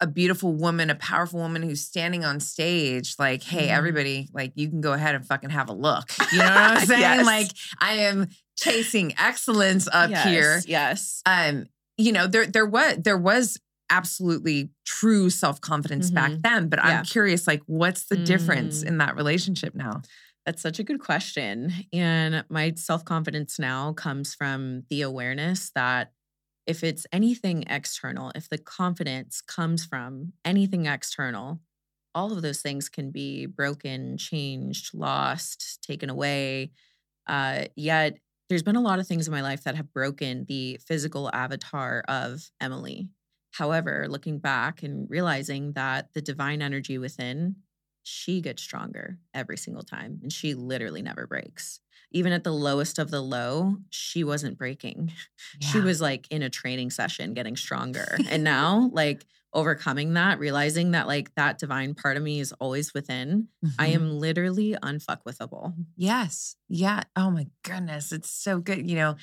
[0.00, 3.76] a beautiful woman, a powerful woman who's standing on stage, like, hey, Mhm.
[3.76, 6.10] everybody, like, you can go ahead and fucking have a look.
[6.32, 7.00] You know what I'm saying?
[7.02, 7.26] Yes.
[7.26, 11.22] Like, I am chasing excellence up here Yes.
[11.26, 11.66] um
[12.00, 13.58] you know there there was there was
[13.90, 16.42] absolutely true self-confidence back Mhm.
[16.42, 16.98] then but Yeah.
[17.00, 18.88] i'm curious like what's the difference Mm.
[18.88, 20.02] in that relationship now
[20.46, 21.70] That's such a good question.
[21.92, 26.12] And my self confidence now comes from the awareness that
[26.66, 31.60] if it's anything external, if the confidence comes from anything external,
[32.14, 36.72] all of those things can be broken, changed, lost, taken away.
[37.26, 38.18] Uh, yet
[38.50, 42.04] there's been a lot of things in my life that have broken the physical avatar
[42.08, 43.08] of Emily.
[43.52, 47.56] However, looking back and realizing that the divine energy within
[48.02, 51.80] she gets stronger every single time and she literally never breaks.
[52.10, 55.12] Even at the lowest of the low, she wasn't breaking.
[55.60, 58.16] She was like in a training session getting stronger.
[58.30, 62.94] and now, like overcoming that, realizing that like that divine part of me is always
[62.94, 63.94] within, I Mhm.
[63.94, 65.74] am literally unfuckwithable.
[65.96, 66.56] yes.
[66.68, 67.02] Yeah.
[67.16, 68.12] Oh my goodness.
[68.12, 69.16] It's so good you know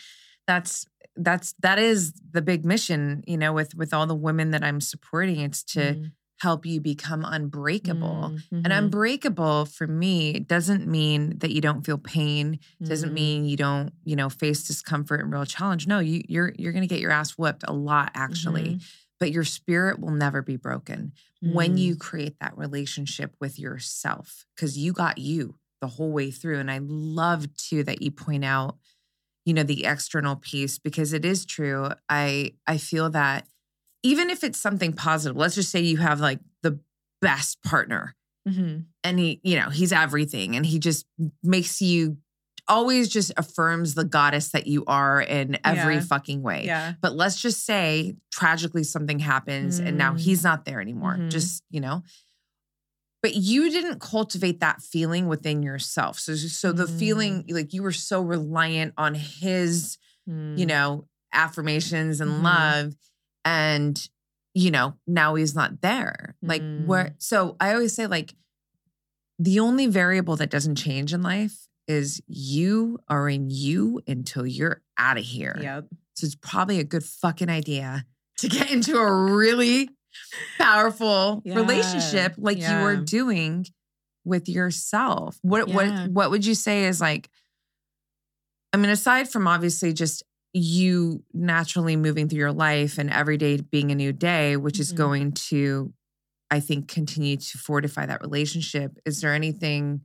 [0.47, 0.85] that's
[1.15, 4.79] that's that is the big mission you know with with all the women that i'm
[4.79, 8.35] supporting it's to Mm, help you become unbreakable.
[8.51, 13.13] Mm, and mhm, unbreakable for me doesn't mean that you don't feel pain doesn't mhm.
[13.13, 15.87] mean you don't you know face discomfort and real challenge.
[15.87, 18.75] No you you're you're going to get your ass whipped a lot actually.
[18.75, 18.81] Mhm.
[19.19, 21.79] But your spirit will never be broken when Mm.
[21.79, 26.71] you create that relationship with yourself because you got you the whole way through and
[26.71, 28.77] i love too that you point out
[29.45, 33.47] you know the external piece because it is true i i feel that
[34.03, 36.79] even if it's something positive let's just say you have like the
[37.21, 38.15] best partner
[38.47, 38.85] Mhm.
[39.03, 41.05] and he you know he's everything and he just
[41.43, 42.17] makes you
[42.67, 46.01] always just affirms the goddess that you are in every Yeah.
[46.01, 46.93] fucking way Yeah.
[47.01, 50.19] but let's just say tragically something happens and now Mm.
[50.19, 51.31] he's not there anymore Mhm.
[51.31, 52.03] just you know
[53.23, 56.99] but you didn't cultivate that feeling within yourself so so the Mm.
[56.99, 60.67] feeling like you were so reliant on his you Mm.
[60.67, 62.43] know affirmations and Mhm.
[62.43, 62.95] love
[63.45, 64.09] and
[64.53, 67.13] you know now he's not there like where Mm.
[67.17, 68.35] so i always say like
[69.39, 74.81] the only variable that doesn't change in life is you are in you until you're
[74.97, 75.85] out of here Yep.
[76.15, 78.05] so it's probably a good fucking idea
[78.39, 79.89] to get into a really
[80.57, 81.55] powerful Yeah.
[81.55, 83.01] relationship like you were Yeah.
[83.05, 83.65] doing
[84.25, 85.37] with yourself.
[85.41, 85.75] What Yeah.
[85.75, 87.29] what what would you say is like
[88.73, 90.23] I mean aside from obviously just
[90.53, 94.91] you naturally moving through your life and every day being a new day which is
[94.93, 94.97] Mhm.
[94.97, 95.93] going to
[96.49, 98.97] I think continue to fortify that relationship.
[99.05, 100.01] Is there anything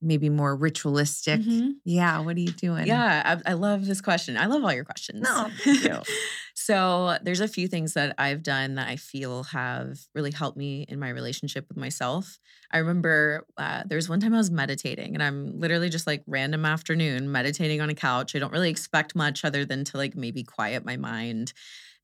[0.00, 1.40] maybe more ritualistic?
[1.40, 1.76] Mhm.
[1.84, 2.86] Yeah, what are you doing?
[2.86, 4.36] Yeah, I, I love this question.
[4.36, 5.22] I love all your questions.
[5.22, 6.00] No, thank you.
[6.54, 10.84] so there's a few things that I've done that I feel have really helped me
[10.88, 12.38] in my relationship with myself.
[12.70, 16.22] I remember uh, there was one time I was meditating, and I'm literally just like
[16.26, 18.36] random afternoon meditating on a couch.
[18.36, 21.52] I don't really expect much other than to like maybe quiet my mind.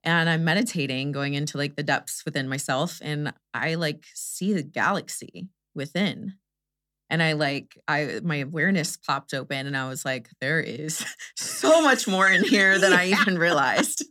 [0.07, 4.63] And I'm meditating, going into like the depths within myself, and I like see the
[4.63, 6.35] galaxy within
[7.15, 11.05] and i like i my awareness popped open and i was like there is
[11.37, 14.05] so much more in here than i even realized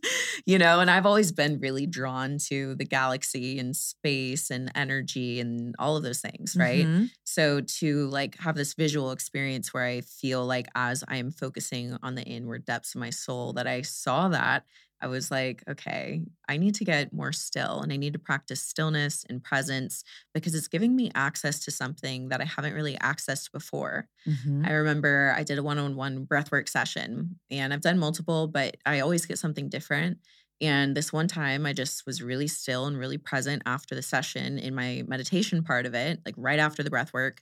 [0.46, 5.38] you know and i've always been really drawn to the galaxy and space and energy
[5.40, 7.10] and all of those things right Mhm.
[7.24, 11.96] so to like have this visual experience where i feel like as i am focusing
[12.02, 14.64] on the inward depths of my soul that i saw that
[15.00, 18.62] I was like, okay, I need to get more still and I need to practice
[18.62, 23.52] stillness and presence because it's giving me access to something that I haven't really accessed
[23.52, 24.08] before.
[24.26, 24.64] Mhm.
[24.64, 28.76] I remember I did a one on one breathwork session and I've done multiple, but
[28.86, 30.18] I always get something different.
[30.60, 34.58] And this one time, I just was really still and really present after the session
[34.58, 37.38] in my meditation part of it, like right after the breathwork.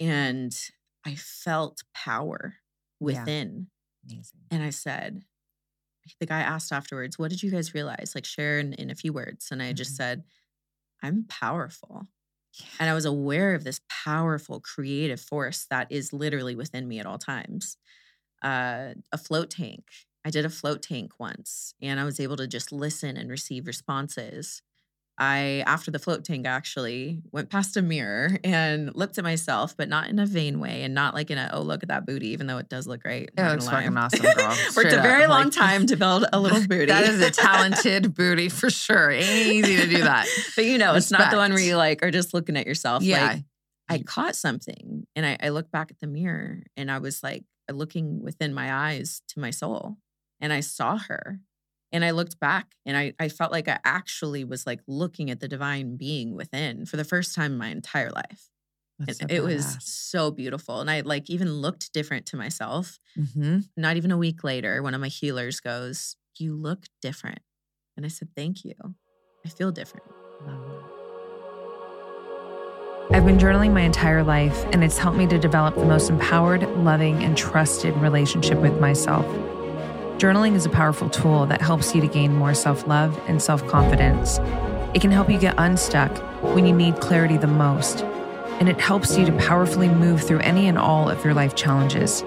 [0.00, 0.56] And
[1.06, 2.56] I felt power
[3.00, 3.68] within.
[4.04, 4.50] Amazing.
[4.50, 5.24] And I said,
[6.20, 8.12] the guy asked afterwards, what did you guys realize?
[8.14, 9.50] Like share in, in a few words.
[9.50, 9.96] And I just Mhm.
[9.96, 10.24] said,
[11.02, 12.08] I'm powerful.
[12.80, 17.06] And I was aware of this powerful creative force that is literally within me at
[17.06, 17.76] all times.
[18.42, 19.88] Uh, a float tank.
[20.24, 23.66] I did a float tank once and I was able to just listen and receive
[23.66, 24.62] responses.
[25.18, 29.88] I, after the float tank, actually went past a mirror and looked at myself, but
[29.88, 32.28] not in a vain way and not like in a, oh, look at that booty,
[32.28, 33.30] even though it does look great.
[33.36, 34.56] Oh, it looks fucking awesome, girl.
[34.76, 35.02] Worked a up.
[35.02, 36.86] very long Like- time to build a little booty.
[36.86, 39.10] That is a talented booty for sure.
[39.10, 40.26] Ain't easy to do that.
[40.56, 43.02] but you know, it's not the one where you like are just looking at yourself.
[43.02, 43.26] Yeah.
[43.26, 43.44] Like,
[43.88, 44.06] I mm.
[44.06, 48.22] caught something and I, I looked back at the mirror and I was like looking
[48.22, 49.98] within my eyes to my soul
[50.40, 51.40] and I saw her
[51.92, 55.40] and I looked back and I, I felt like I actually was like looking at
[55.40, 58.48] the divine being within for the first time in my entire life.
[59.10, 60.80] So it was so beautiful.
[60.80, 62.98] And I like even looked different to myself.
[63.18, 63.68] Mhm.
[63.76, 67.40] Not even a week later, one of my healers goes, You look different.
[67.96, 68.74] And I said, Thank you.
[69.44, 70.06] I feel different.
[73.10, 76.62] I've been journaling my entire life, and it's helped me to develop the most empowered,
[76.78, 79.26] loving, and trusted relationship with myself.
[80.18, 83.66] Journaling is a powerful tool that helps you to gain more self love and self
[83.66, 84.38] confidence.
[84.94, 86.16] It can help you get unstuck
[86.54, 88.02] when you need clarity the most,
[88.60, 92.22] and it helps you to powerfully move through any and all of your life challenges.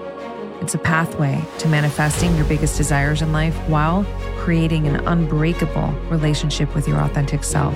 [0.60, 4.04] It's a pathway to manifesting your biggest desires in life while
[4.38, 7.74] creating an unbreakable relationship with your authentic self.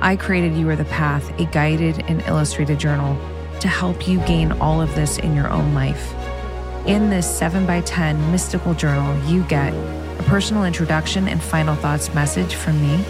[0.00, 3.18] I created You Are the Path, a guided and illustrated journal
[3.60, 6.14] to help you gain all of this in your own life.
[6.90, 12.82] In this 7x10 mystical journal, you get a personal introduction and final thoughts message from
[12.82, 13.04] me,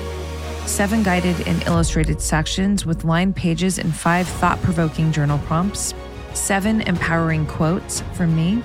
[0.67, 5.95] seven guided and illustrated sections with lined pages and five thought provoking journal prompts,
[6.35, 8.63] seven empowering quotes from me.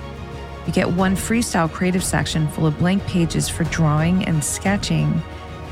[0.66, 5.22] You get one freestyle creative section full of blank pages for drawing and sketching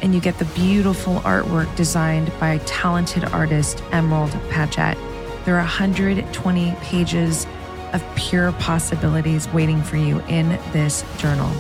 [0.00, 4.96] and you get the beautiful artwork designed by talented artist Emerald Patchett.
[5.44, 7.46] There are 120 pages
[7.94, 11.50] of pure possibilities waiting for you in this journal.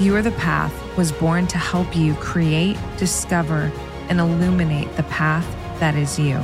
[0.00, 3.70] You Are the Path was born to help you create, discover,
[4.08, 5.46] and illuminate the path
[5.80, 6.40] that is you.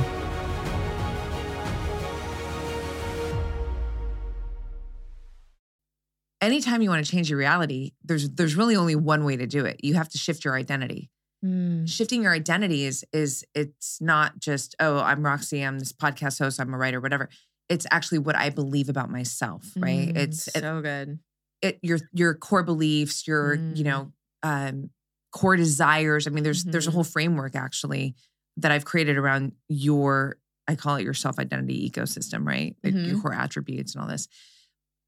[6.41, 9.65] Anytime you want to change your reality, there's there's really only one way to do
[9.65, 9.79] it.
[9.83, 11.09] You have to shift your identity.
[11.41, 11.85] Hmm.
[11.85, 16.59] Shifting your identity is is it's not just oh I'm Roxy I'm this podcast host
[16.59, 17.29] I'm a writer whatever.
[17.73, 20.09] It's actually what I believe about myself, right?
[20.13, 21.19] Mm, It's it, so good.
[21.61, 23.77] it your your core beliefs, your Mm.
[23.77, 24.13] you know
[24.43, 24.89] um,
[25.31, 26.27] core desires.
[26.27, 28.15] I mean, there's there's a whole framework actually
[28.57, 32.75] that I've created around your I call it your self identity ecosystem, right?
[32.83, 34.27] Like your core attributes and all this.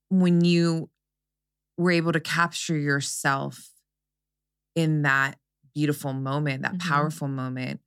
[0.10, 0.90] When you
[1.78, 3.70] were able to capture yourself
[4.76, 5.38] in that
[5.74, 6.80] beautiful moment, that Mhm.
[6.80, 7.82] powerful moment,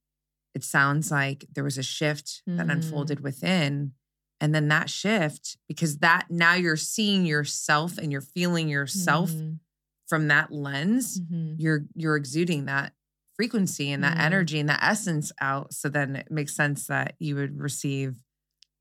[0.54, 2.72] it sounds like there was a shift that Mm.
[2.74, 3.94] unfolded within.
[4.40, 9.58] And then that shift, because that now you're seeing yourself and you're feeling yourself Mhm,
[10.06, 11.56] from that lens, mhm.
[11.56, 12.94] you're you're exuding that
[13.34, 14.20] frequency and that Mhm.
[14.20, 15.74] energy and that essence out.
[15.74, 18.16] So then it makes sense that you would receive.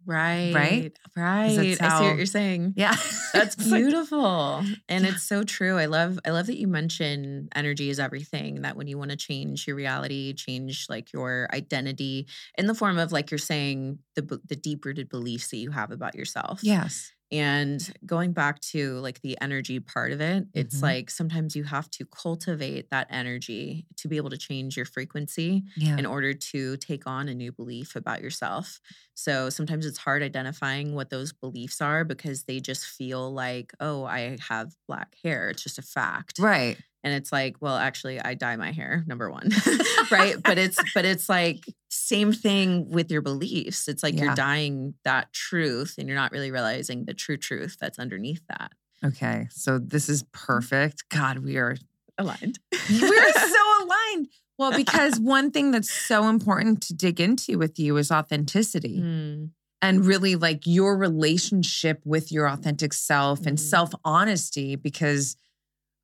[0.06, 0.54] Right.
[0.54, 0.98] Right?
[1.18, 1.56] Right.
[1.56, 2.74] that's I see what you're saying.
[2.78, 2.96] Yeah.
[3.34, 4.64] That's beautiful.
[4.88, 5.12] and Yeah.
[5.12, 5.78] it's so true.
[5.78, 8.62] I love I love that you mention energy is everything.
[8.62, 12.28] That when you want to change your reality, change like your identity
[12.58, 15.92] in the form of like you're saying the the deep rooted beliefs that you have
[15.92, 16.62] about yourself.
[16.64, 17.12] yes.
[17.30, 20.82] And going back to like the energy part of it, it's Mhm.
[20.84, 25.64] like sometimes you have to cultivate that energy to be able to change your frequency
[25.76, 25.98] Yeah.
[25.98, 28.80] in order to take on a new belief about yourself.
[29.18, 34.04] So sometimes it's hard identifying what those beliefs are because they just feel like, oh,
[34.04, 35.50] I have black hair.
[35.50, 36.38] It's just a fact.
[36.38, 36.78] right.
[37.04, 39.50] And it's like, well, actually, I dye my hair, number one.
[40.12, 40.36] right.
[40.44, 43.88] But it's, but it's like, same thing with your beliefs.
[43.88, 44.26] It's like Yeah.
[44.26, 48.72] you're dying that truth and you're not really realizing the true truth that's underneath that.
[49.04, 49.48] Okay.
[49.50, 50.32] So this is mm.
[50.32, 51.10] perfect.
[51.10, 51.78] God, we are
[52.18, 52.60] Aligned.
[52.72, 54.28] we're so aligned.
[54.58, 59.52] Well, because one thing that's so important to dig into with you is authenticity Mm,
[59.82, 63.62] and really like your relationship with your authentic self and Mhm.
[63.62, 64.76] self honesty.
[64.76, 65.36] Because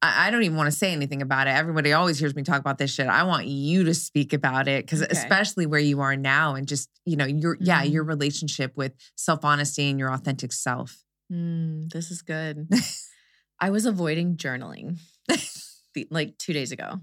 [0.01, 1.51] I, I don't even want to say anything about it.
[1.51, 3.07] Everybody always hears me talk about this shit.
[3.07, 5.11] I want you to speak about it because, Okay.
[5.11, 7.91] especially where you are now, and just, you know, your, yeah, Mhm.
[7.93, 11.03] your relationship with self honesty and your authentic self.
[11.31, 12.67] mm, this is good.
[13.59, 14.97] I was avoiding journaling
[15.95, 16.99] the- like two days ago.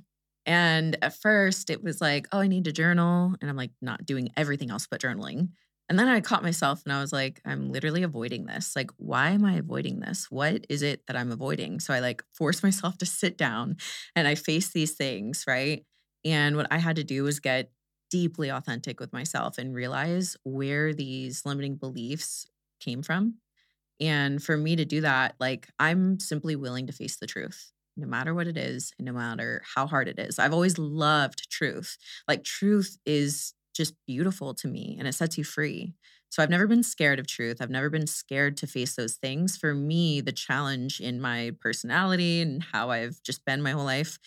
[0.47, 3.35] And at first it was like, oh, I need to journal.
[3.41, 5.49] And I'm like not doing everything else but journaling.
[5.89, 8.77] And then I caught myself and I was like, I'm literally avoiding this.
[8.77, 10.31] Like, why am I avoiding this?
[10.31, 11.81] What is it that I'm avoiding?
[11.81, 13.77] So I like forced myself to sit down
[14.15, 15.85] and I face these things, right?
[16.25, 17.73] And what I had to do was get
[18.11, 22.47] deeply authentic with myself and realize where these limiting beliefs
[22.81, 23.35] came from.
[24.01, 28.07] And for me to do that, like I'm simply willing to face the truth, no
[28.07, 30.39] matter what it is, and no matter how hard it is.
[30.39, 31.97] I've always loved truth.
[32.29, 35.95] Like truth is just beautiful to me and it sets you free.
[36.29, 37.59] So I've never been scared of truth.
[37.61, 39.57] I've never been scared to face those things.
[39.57, 44.19] For me, the challenge in my personality and how I've just been my whole life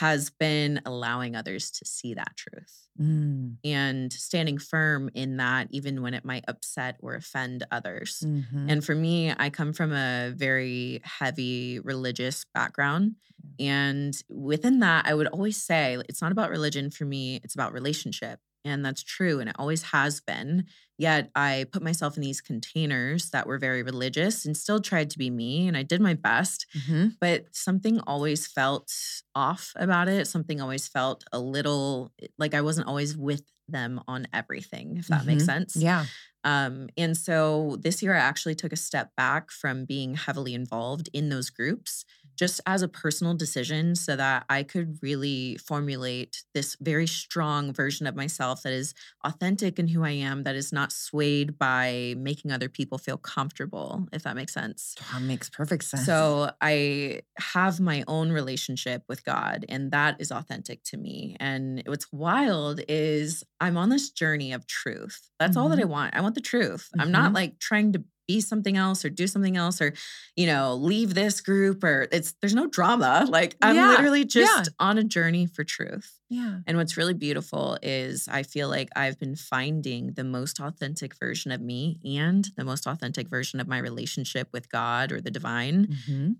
[0.00, 6.02] has been allowing others to see that truth Mm, and standing firm in that, even
[6.02, 8.20] when it might upset or offend others.
[8.26, 8.70] mhm.
[8.70, 13.16] And for me, I come from a very heavy religious background.
[13.58, 17.72] And within that, I would always say it's not about religion for me, it's about
[17.72, 18.40] relationship.
[18.64, 19.40] And that's true.
[19.40, 20.66] And it always has been.
[21.00, 25.18] Yet I put myself in these containers that were very religious and still tried to
[25.18, 25.66] be me.
[25.66, 26.66] And I did my best.
[26.76, 27.16] Mhm.
[27.20, 28.92] But something always felt
[29.34, 30.26] off about it.
[30.28, 35.24] Something always felt a little like I wasn't always with them on everything, if that
[35.24, 35.46] makes Mhm.
[35.46, 35.76] sense.
[35.76, 36.06] Yeah.
[36.44, 41.08] Um, and so this year I actually took a step back from being heavily involved
[41.12, 42.04] in those groups
[42.40, 48.06] just as a personal decision so that I could really formulate this very strong version
[48.06, 52.50] of myself that is authentic in who I am, that is not swayed by making
[52.50, 54.94] other people feel comfortable, if that makes sense.
[55.12, 56.06] That makes perfect sense.
[56.06, 61.36] So I have my own relationship with God, and that is authentic to me.
[61.38, 65.28] And what's wild is I'm on this journey of truth.
[65.38, 66.16] That's all that I want.
[66.16, 66.88] I want the truth.
[66.98, 67.34] I'm not Mhm.
[67.34, 69.92] like trying to be something else or do something else or
[70.36, 74.24] you know leave this group or it's there's no drama like i'm Yeah, literally yeah.
[74.26, 76.60] just on a journey for truth yeah.
[76.64, 81.50] and what's really beautiful is I feel like I've been finding the most authentic version
[81.50, 85.88] of me and the most authentic version of my relationship with God or the divine
[86.08, 86.36] Mhm.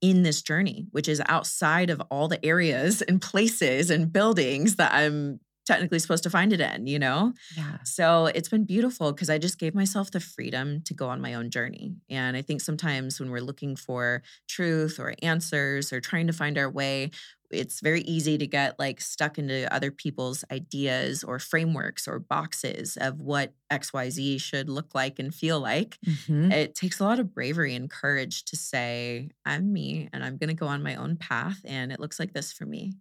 [0.00, 4.92] in this journey, which is outside of all the areas and places and buildings that
[4.92, 5.38] I'm
[5.68, 7.34] technically supposed to find it in, you know?
[7.56, 7.78] Yeah.
[7.84, 11.34] So it's been beautiful because I just gave myself the freedom to go on my
[11.34, 11.94] own journey.
[12.10, 16.58] And I think sometimes when we're looking for truth or answers or trying to find
[16.58, 17.10] our way,
[17.50, 22.98] it's very easy to get like stuck into other people's ideas or frameworks or boxes
[22.98, 25.98] of what XYZ should look like and feel like.
[26.06, 26.52] Mhm.
[26.52, 30.48] It takes a lot of bravery and courage to say, I'm me and I'm going
[30.48, 31.60] to go on my own path.
[31.64, 32.92] And it looks like this for me.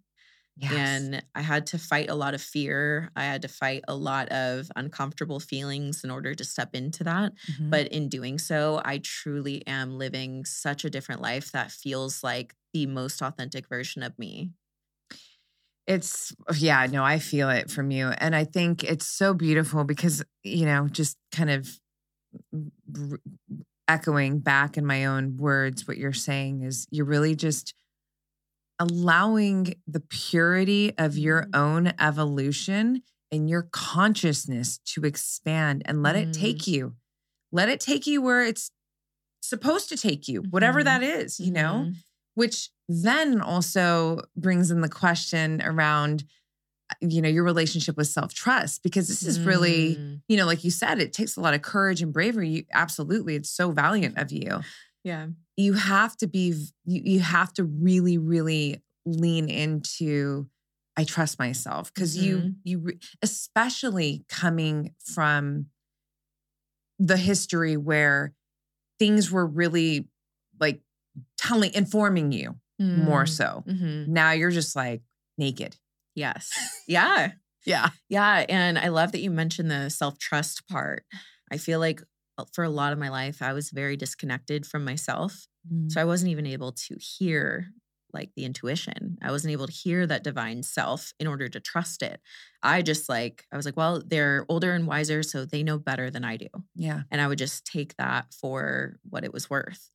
[0.60, 1.10] Yes.
[1.10, 3.10] And I had to fight a lot of fear.
[3.16, 7.34] I had to fight a lot of uncomfortable feelings in order to step into that.
[7.48, 7.70] Mhm.
[7.72, 12.56] But in doing so, I truly am living such a different life that feels like
[12.74, 14.52] the most authentic version of me.
[15.86, 18.10] It's yeah, no, I feel it from you.
[18.10, 21.80] And I think it's so beautiful because, you know, just kind of
[23.88, 27.74] echoing back in my own words, what you're saying is you're really just
[28.80, 31.56] allowing the purity of your Mhm.
[31.56, 33.02] own evolution
[33.32, 36.96] and your consciousness to expand and let it take you.
[37.52, 38.72] Let it take you where it's
[39.42, 40.86] supposed to take you, whatever Mhm.
[40.86, 41.92] that is, you know?
[42.36, 46.26] Which then also brings in the question around
[47.02, 50.22] you know, your relationship with self trust because this is really, Mm.
[50.30, 52.50] you know, like you said, it takes a lot of courage and bravery.
[52.50, 54.62] You absolutely, it's so valiant of you.
[55.08, 55.28] Yeah.
[55.56, 56.54] You have to be,
[56.86, 60.48] you, you have to really, really lean into,
[60.98, 62.56] I trust myself because you, Mhm.
[62.64, 65.68] you, re- especially coming from
[67.00, 68.34] the history where
[69.00, 70.08] things were really
[70.60, 70.82] like
[71.38, 73.30] telling, informing you more Mm.
[73.30, 73.64] so.
[73.68, 74.08] Mhm.
[74.08, 75.02] Now you're just like
[75.38, 75.76] naked.
[76.16, 76.50] Yes.
[76.88, 77.32] Yeah.
[77.66, 77.90] Yeah.
[78.10, 78.46] Yeah.
[78.48, 81.06] And I love that you mentioned the self trust part.
[81.52, 82.02] I feel like
[82.54, 85.48] for a lot of my life, I was very disconnected from myself.
[85.90, 87.68] So I wasn't even able to hear
[88.14, 89.18] like the intuition.
[89.22, 92.22] I wasn't able to hear that divine self in order to trust it.
[92.64, 96.10] I just like, I was like, well, they're older and wiser, so they know better
[96.10, 96.48] than I do.
[96.76, 97.02] yeah.
[97.12, 99.92] And I would just take that for what it was worth.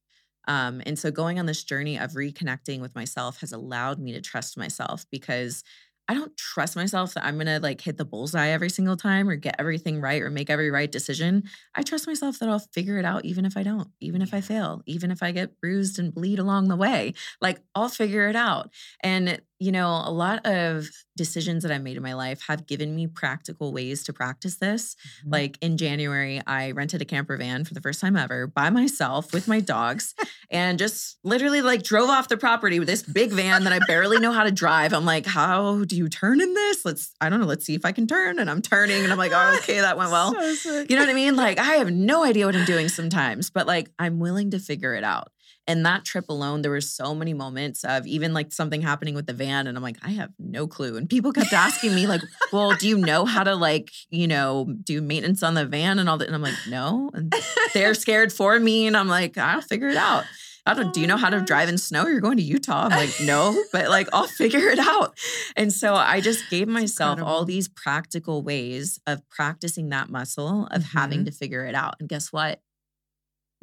[0.48, 4.20] Um, and so going on this journey of reconnecting with myself has allowed me to
[4.20, 5.62] trust myself because
[6.08, 9.36] I don't trust myself that I'm gonna like hit the bullseye every single time or
[9.36, 11.44] get everything right or make every right decision.
[11.74, 14.40] I trust myself that I'll figure it out even if I don't, even if I
[14.40, 17.14] fail, even if I get bruised and bleed along the way.
[17.40, 18.72] Like I'll figure it out.
[19.02, 22.96] And you know, a lot of decisions that I've made in my life have given
[22.96, 24.96] me practical ways to practice this.
[25.24, 25.32] Mhm.
[25.32, 29.32] Like in January, I rented a camper van for the first time ever by myself
[29.32, 30.14] with my dogs
[30.50, 34.18] and just literally like drove off the property with this big van that I barely
[34.18, 34.92] know how to drive.
[34.92, 36.84] I'm like, how do you turn in this?
[36.84, 38.38] Let's, I don't know, let's see if I can turn.
[38.38, 40.34] And I'm turning and I'm like, oh, okay, that went well.
[40.62, 40.84] So.
[40.88, 41.34] You know what I mean?
[41.34, 44.94] Like, I have no idea what I'm doing sometimes, but like, I'm willing to figure
[44.94, 45.30] it out.
[45.66, 49.26] And that trip alone, there were so many moments of even like something happening with
[49.26, 49.66] the van.
[49.68, 50.96] And I'm like, I have no clue.
[50.96, 52.20] And people kept asking me, like,
[52.52, 56.08] well, do you know how to like, you know, do maintenance on the van and
[56.08, 56.26] all that?
[56.26, 57.10] And I'm like, no.
[57.14, 57.32] And
[57.74, 58.86] they're scared for me.
[58.88, 60.24] And I'm like, I'll figure it out.
[60.64, 62.06] I don't, do you Oh know how to drive in snow?
[62.06, 62.84] You're going to Utah.
[62.84, 65.16] I'm like, no, but like, I'll figure it out.
[65.56, 70.84] And so I just gave myself all these practical ways of practicing that muscle of
[70.84, 71.26] having Mhm.
[71.26, 71.96] to figure it out.
[71.98, 72.60] And guess what?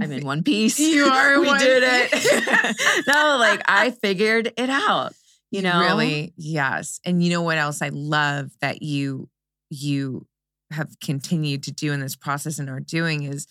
[0.01, 0.79] I'm in one piece.
[0.79, 3.03] You are we did it.
[3.07, 5.13] no, like I figured it out.
[5.51, 9.27] You know, really yes and you know what else i love that you
[9.71, 10.27] you
[10.69, 13.47] have continued to do in this process and are doing is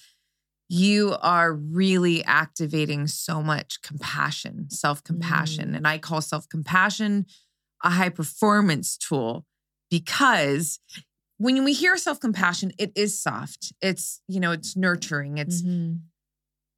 [0.68, 5.76] you are really activating so much compassion self-compassion Mm.
[5.78, 7.26] and i call self-compassion
[7.82, 9.44] a high performance tool
[9.90, 10.78] because
[11.38, 16.02] when we hear self-compassion it is soft it's you know it's nurturing it's Mhm.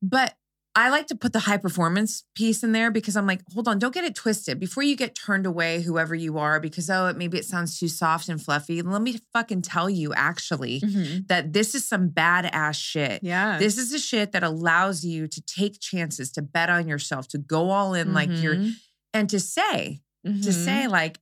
[0.02, 0.34] But
[0.76, 3.80] I like to put the high performance piece in there because I'm like, hold on,
[3.80, 4.60] don't get it twisted.
[4.60, 7.88] Before you get turned away, whoever you are, because oh, it, maybe it sounds too
[7.88, 8.80] soft and fluffy.
[8.80, 11.26] Let me fucking tell you actually Mhm.
[11.26, 13.24] that this is some badass shit.
[13.24, 17.26] yeah, This is the shit that allows you to take chances, to bet on yourself,
[17.28, 18.74] to go all in like you're, Mhm.
[19.12, 20.52] and to say, to Mhm.
[20.64, 21.18] say like,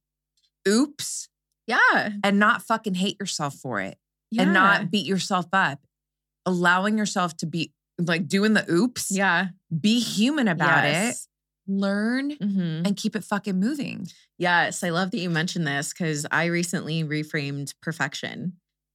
[0.69, 1.29] oops,
[1.67, 3.99] yeah, and not fucking hate yourself for it
[4.31, 5.81] yeah, and not beat yourself up.
[6.47, 9.49] Allowing yourself to be like doing the oops yeah,
[9.81, 11.29] be human about it, Yes.
[11.67, 12.85] learn Mhm.
[12.85, 14.07] and keep it fucking moving.
[14.39, 18.55] Yes, I love that you mentioned this because I recently reframed perfection.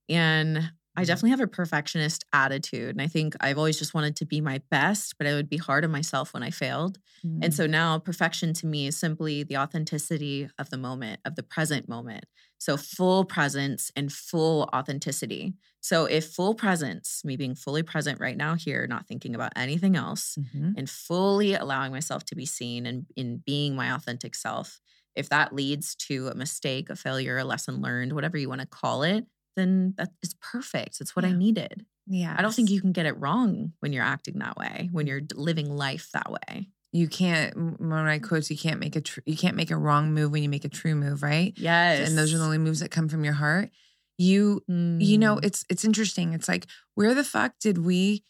[0.10, 1.06] And I Mhm.
[1.06, 2.92] definitely have a perfectionist attitude.
[2.92, 5.58] And I think I've always just wanted to be my best, but I would be
[5.58, 7.00] hard on myself when I failed.
[7.24, 7.42] Mm.
[7.42, 11.44] And so now perfection to me is simply the authenticity of the moment, of the
[11.44, 12.26] present moment.
[12.64, 15.54] So full presence and full authenticity.
[15.82, 19.98] So if full presence, me being fully present right now here, not thinking about anything
[19.98, 20.74] else, Mhm.
[20.78, 24.80] and fully allowing myself to be seen and in being my authentic self,
[25.14, 28.68] if that leads to a mistake, a failure, a lesson learned, whatever you want to
[28.68, 29.26] call it,
[29.58, 31.02] then that is perfect.
[31.02, 31.86] It's what I needed.
[32.08, 35.08] yeah, I don't think you can get it wrong when you're acting that way, when
[35.08, 36.70] you're living life that way.
[36.94, 37.54] You can't.
[37.56, 40.44] of my quotes: "You can't make a tr- you can't make a wrong move when
[40.44, 41.54] you make a true move." Right?
[41.58, 42.08] Yes.
[42.08, 43.70] And those are the only moves that come from your heart.
[44.18, 45.44] You you know Mm.
[45.46, 46.34] it's it's interesting.
[46.34, 48.24] It's like where the fuck did we?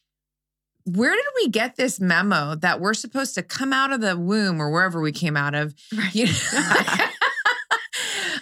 [0.85, 4.61] Where did we get this memo that we're supposed to come out of the womb
[4.61, 6.13] or wherever we came out of Right.
[6.15, 6.85] You know?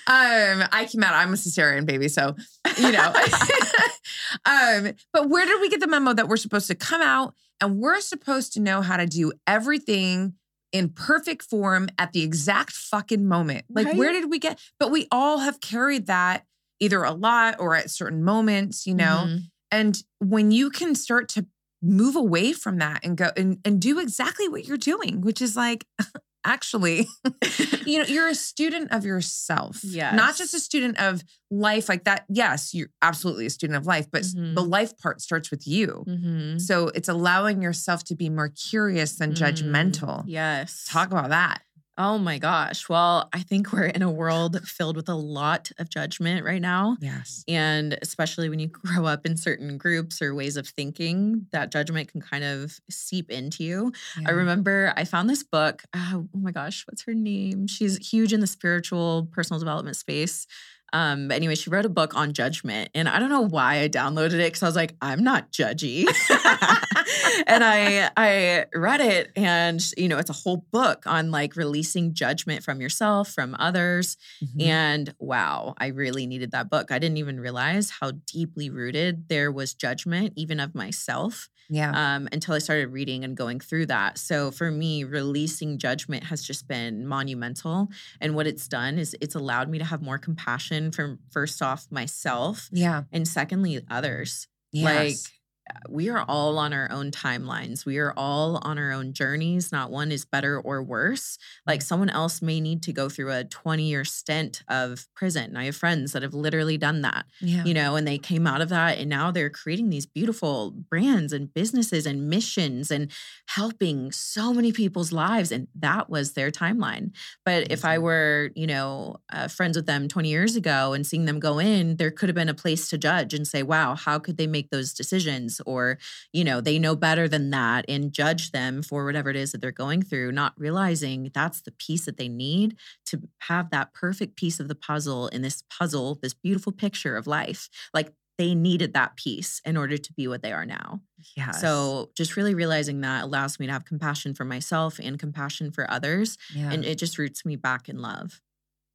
[0.07, 2.35] um, I came out, I'm a cesarean baby, so
[2.77, 3.13] you know.
[4.45, 7.77] um, but where did we get the memo that we're supposed to come out and
[7.77, 10.33] we're supposed to know how to do everything
[10.71, 13.65] in perfect form at the exact fucking moment?
[13.69, 14.59] Like, where did we get?
[14.79, 16.45] But we all have carried that
[16.79, 19.25] either a lot or at certain moments, you know.
[19.27, 19.43] Mhm.
[19.69, 21.45] And when you can start to
[21.81, 25.55] move away from that and go and, and do exactly what you're doing, which is
[25.55, 25.85] like
[26.45, 27.07] actually,
[27.85, 29.79] you know, you're a student of yourself.
[29.83, 32.25] yeah Not just a student of life like that.
[32.29, 34.55] Yes, you're absolutely a student of life, but Mhm.
[34.55, 36.03] the life part starts with you.
[36.07, 36.59] Mhm.
[36.61, 40.23] So it's allowing yourself to be more curious than Mm, judgmental.
[40.27, 40.85] Yes.
[40.87, 41.61] Talk about that.
[41.97, 42.87] Oh my gosh.
[42.87, 46.97] Well, I think we're in a world filled with a lot of judgment right now.
[47.01, 47.43] Yes.
[47.47, 52.11] And especially when you grow up in certain groups or ways of thinking, that judgment
[52.11, 53.91] can kind of seep into you.
[54.25, 55.83] I remember I found this book.
[55.93, 57.67] Oh, oh my gosh, what's her name?
[57.67, 60.47] She's huge in the spiritual personal development space.
[60.93, 63.89] Um, but anyway, she wrote a book on judgment, and I don't know why I
[63.89, 66.05] downloaded it because I was like, I'm not judgy,
[67.47, 72.13] and I I read it, and you know, it's a whole book on like releasing
[72.13, 74.67] judgment from yourself, from others, Mhm.
[74.67, 76.91] and wow, I really needed that book.
[76.91, 82.15] I didn't even realize how deeply rooted there was judgment, even of myself yeah.
[82.15, 84.17] um, until I started reading and going through that.
[84.17, 87.87] So for me, releasing judgment has just been monumental.
[88.19, 91.87] And what it's done is it's allowed me to have more compassion from first off
[91.89, 93.03] myself yeah.
[93.11, 94.47] and secondly others.
[94.73, 94.85] Yes.
[94.85, 95.40] Like
[95.89, 97.85] we are all on our own timelines.
[97.85, 99.71] We are all on our own journeys.
[99.71, 101.37] Not one is better or worse.
[101.65, 105.45] Like someone else may need to go through a 20 year stint of prison.
[105.45, 107.63] And I have friends that have literally done that yeah.
[107.63, 111.33] you know, and they came out of that and now they're creating these beautiful brands
[111.33, 113.11] and businesses and missions and
[113.47, 115.51] helping so many people's lives.
[115.51, 117.11] And that was their timeline.
[117.45, 121.25] But if I were, you know, uh, friends with them 20 years ago and seeing
[121.25, 124.19] them go in, there could have been a place to judge and say, wow, how
[124.19, 125.50] could they make those decisions?
[125.65, 125.97] Or,
[126.31, 129.61] you know, they know better than that and judge them for whatever it is that
[129.61, 132.77] they're going through, not realizing that's the piece that they need
[133.07, 137.27] to have that perfect piece of the puzzle in this puzzle, this beautiful picture of
[137.27, 137.69] life.
[137.93, 141.01] Like they needed that piece in order to be what they are now.
[141.35, 141.51] Yeah.
[141.51, 145.89] So just really realizing that allows me to have compassion for myself and compassion for
[145.91, 146.37] others.
[146.55, 146.71] yeah.
[146.71, 148.41] And it just roots me back in love,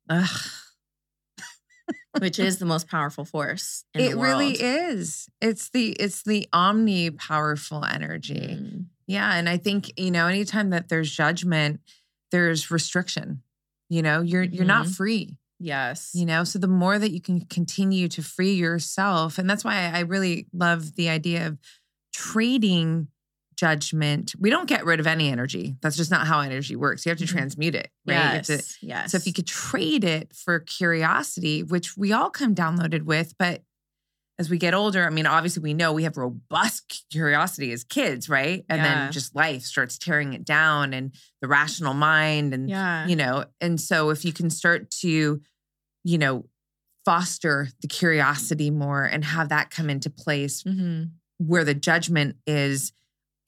[0.08, 0.28] Ugh.
[2.18, 3.84] Which is the most powerful force.
[3.94, 5.28] In it really is.
[5.40, 8.58] It's the it's the omni powerful energy.
[8.60, 8.86] Mm.
[9.06, 9.34] Yeah.
[9.34, 11.80] And I think, you know, anytime that there's judgment,
[12.32, 13.42] there's restriction.
[13.88, 14.96] You know, you're you're not Mhm.
[14.96, 15.38] free.
[15.58, 16.10] Yes.
[16.12, 19.90] You know, so the more that you can continue to free yourself, and that's why
[19.94, 21.58] I really love the idea of
[22.12, 23.08] trading
[23.56, 24.34] judgment.
[24.38, 25.76] We don't get rid of any energy.
[25.80, 27.04] That's just not how energy works.
[27.06, 27.28] You have to Mhm.
[27.28, 28.14] transmute it, right?
[28.34, 28.46] Yes.
[28.48, 29.10] to- yes.
[29.12, 33.62] So if you could trade it for curiosity, which we all come downloaded with, but
[34.38, 38.28] as we get older, I mean, obviously we know we have robust curiosity as kids,
[38.28, 38.64] right?
[38.68, 38.94] And Yeah.
[39.04, 43.06] then just life starts tearing it down and the rational mind and yeah.
[43.06, 45.40] you know, and so if you can start to,
[46.04, 46.46] you know,
[47.06, 51.12] foster the curiosity more and have that come into place Mhm.
[51.38, 52.92] where the judgment is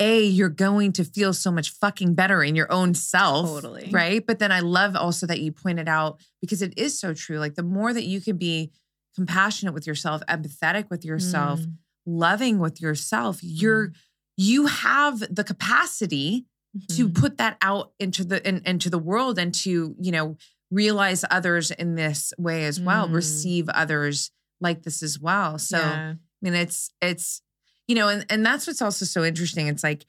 [0.00, 3.88] a you're going to feel so much fucking better in your own self Totally.
[3.92, 7.38] right but then i love also that you pointed out because it is so true
[7.38, 8.70] like the more that you can be
[9.16, 11.74] compassionate with yourself empathetic with yourself Mm.
[12.06, 13.92] loving with yourself you're
[14.36, 16.46] you have the capacity
[16.90, 17.14] to Mhm.
[17.14, 20.36] put that out into the in, into the world and to you know
[20.70, 23.14] realize others in this way as well Mm.
[23.14, 24.30] receive others
[24.60, 26.14] like this as well so Yeah.
[26.14, 27.42] I mean, it's it's
[27.88, 29.66] you know, and and that's what's also so interesting.
[29.66, 30.04] It's like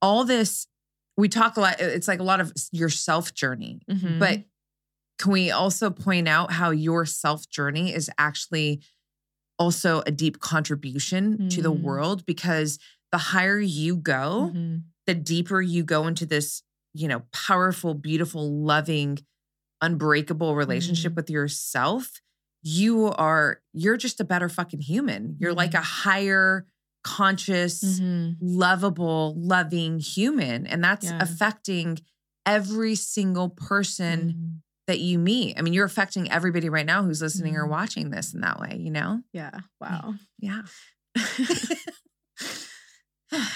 [0.00, 0.66] all this
[1.16, 1.80] we talk a lot.
[1.80, 4.18] It's like a lot of your self journey, Mhm.
[4.18, 4.44] but
[5.18, 8.82] can we also point out how your self journey is actually
[9.58, 11.82] also a deep contribution to the Mm.
[11.82, 12.78] world because
[13.12, 14.82] the higher you go, Mhm.
[15.06, 16.62] the deeper you go into this,
[16.92, 19.18] you know, powerful, beautiful, loving,
[19.80, 21.16] unbreakable relationship Mhm.
[21.16, 22.20] with yourself,
[22.62, 25.36] you are you're just a better fucking human.
[25.38, 26.66] You're like a higher
[27.04, 28.36] conscious, Mhm.
[28.40, 31.18] lovable, loving human and that's Yeah.
[31.20, 31.98] affecting
[32.46, 34.60] every single person Mhm.
[34.86, 35.56] that you meet.
[35.58, 37.70] I mean, you're affecting everybody right now who's listening or Mhm.
[37.70, 39.22] watching this in that way, you know?
[39.32, 39.60] Yeah.
[39.80, 40.14] Wow.
[40.38, 40.62] Yeah.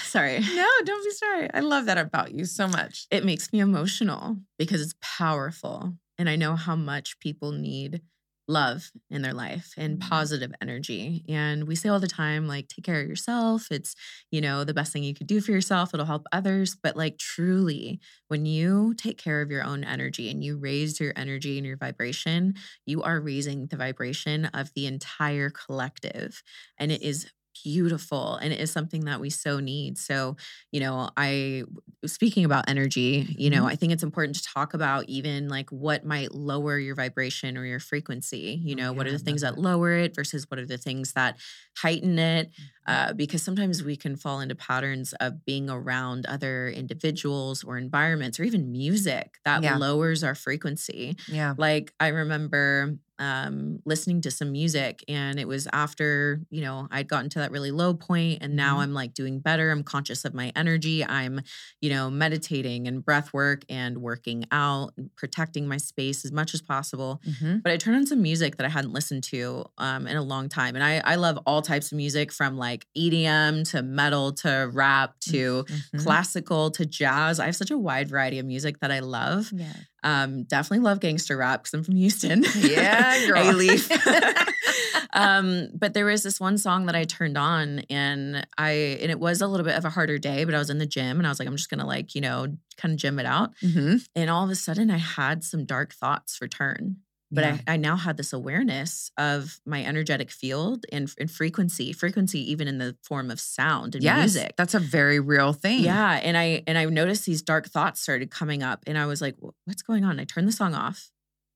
[0.03, 0.39] Sorry.
[0.39, 1.49] No, don't be sorry.
[1.53, 3.07] I love that about you so much.
[3.11, 5.97] It makes me emotional because it's powerful.
[6.17, 8.01] And I know how much people need
[8.49, 10.01] love in their life and Mhm.
[10.01, 11.23] positive energy.
[11.29, 13.71] And we say all the time, like, take care of yourself.
[13.71, 13.95] It's,
[14.31, 15.93] you know, the best thing you could do for yourself.
[15.93, 16.75] It'll help others.
[16.75, 21.13] But, like, truly, when you take care of your own energy and you raise your
[21.15, 26.43] energy and your vibration, you are raising the vibration of the entire collective.
[26.77, 27.31] And it is
[27.63, 29.97] beautiful and it is something that we so need.
[29.97, 30.35] So,
[30.71, 31.63] you know, I
[32.05, 33.67] speaking about energy, you know, Mhm.
[33.67, 37.65] I think it's important to talk about even like what might lower your vibration or
[37.65, 38.59] your frequency.
[38.63, 39.57] You Oh, know, what are the things that that.
[39.57, 41.37] lower it versus what are the things that
[41.77, 42.51] heighten it?
[42.59, 42.69] Mm-hmm.
[42.87, 48.39] Uh, because sometimes we can fall into patterns of being around other individuals or environments
[48.39, 49.77] or even music that Yeah.
[49.77, 51.15] lowers our frequency.
[51.27, 51.55] Yeah.
[51.57, 55.03] Like I remember um, listening to some music.
[55.07, 58.77] And it was after, you know, I'd gotten to that really low point and now
[58.77, 58.79] Mhm.
[58.83, 59.71] I'm like doing better.
[59.71, 61.05] I'm conscious of my energy.
[61.05, 61.41] I'm,
[61.81, 66.53] you know, meditating and breath work and working out and protecting my space as much
[66.53, 67.21] as possible.
[67.27, 67.61] Mhm.
[67.63, 70.49] But I turned on some music that I hadn't listened to um, in a long
[70.49, 70.75] time.
[70.75, 75.19] And I, I love all types of music from like EDM to metal to rap
[75.31, 76.03] to Mhm.
[76.03, 77.39] classical to jazz.
[77.39, 79.51] I have such a wide variety of music that I love.
[79.53, 79.73] Yeah.
[80.03, 82.45] Um, definitely love gangster rap because I'm from Houston.
[82.57, 83.49] Yeah, girl.
[83.49, 83.89] A-Leaf.
[85.13, 88.71] um, but there was this one song that I turned on and I
[89.01, 90.85] and it was a little bit of a harder day, but I was in the
[90.85, 92.47] gym and I was like, I'm just gonna like, you know,
[92.77, 93.55] kind of gym it out.
[93.63, 94.05] Mhm.
[94.15, 96.97] And all of a sudden I had some dark thoughts return.
[97.31, 97.57] But Yeah.
[97.67, 102.67] I, I now had this awareness of my energetic field and, and frequency, frequency even
[102.67, 104.55] in the form of sound and yes, music.
[104.57, 105.83] that's a very real thing.
[105.85, 109.21] Yeah, and I and I noticed these dark thoughts started coming up, and I was
[109.21, 111.11] like, "What's going on?" I turned the song off,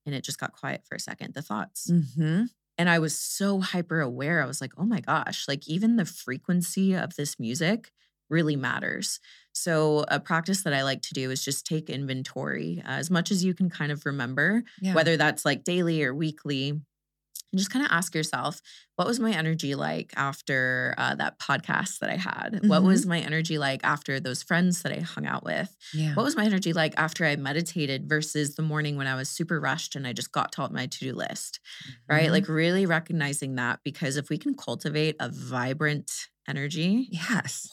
[0.06, 1.34] and it just got quiet for a second.
[1.34, 2.44] The thoughts, hmm
[2.78, 4.42] and I was so hyper aware.
[4.42, 7.92] I was like, "Oh my gosh!" Like even the frequency of this music
[8.30, 9.20] really matters.
[9.52, 13.30] So a practice that I like to do is just take inventory uh, as much
[13.30, 14.94] as you can kind of remember, Yeah.
[14.94, 16.70] whether that's like daily or weekly.
[17.52, 18.60] And just kind of ask yourself,
[18.96, 22.60] what was my energy like after uh, that podcast that I had?
[22.66, 22.86] What Mhm.
[22.86, 25.76] was my energy like after those friends that I hung out with?
[25.92, 26.14] yeah.
[26.14, 29.60] What was my energy like after I meditated versus the morning when I was super
[29.60, 31.60] rushed and I just got to my to do list?
[32.08, 32.28] Right?
[32.28, 32.32] Mhm.
[32.32, 36.10] Like, really recognizing that because if we can cultivate a vibrant
[36.48, 37.68] energy, yes.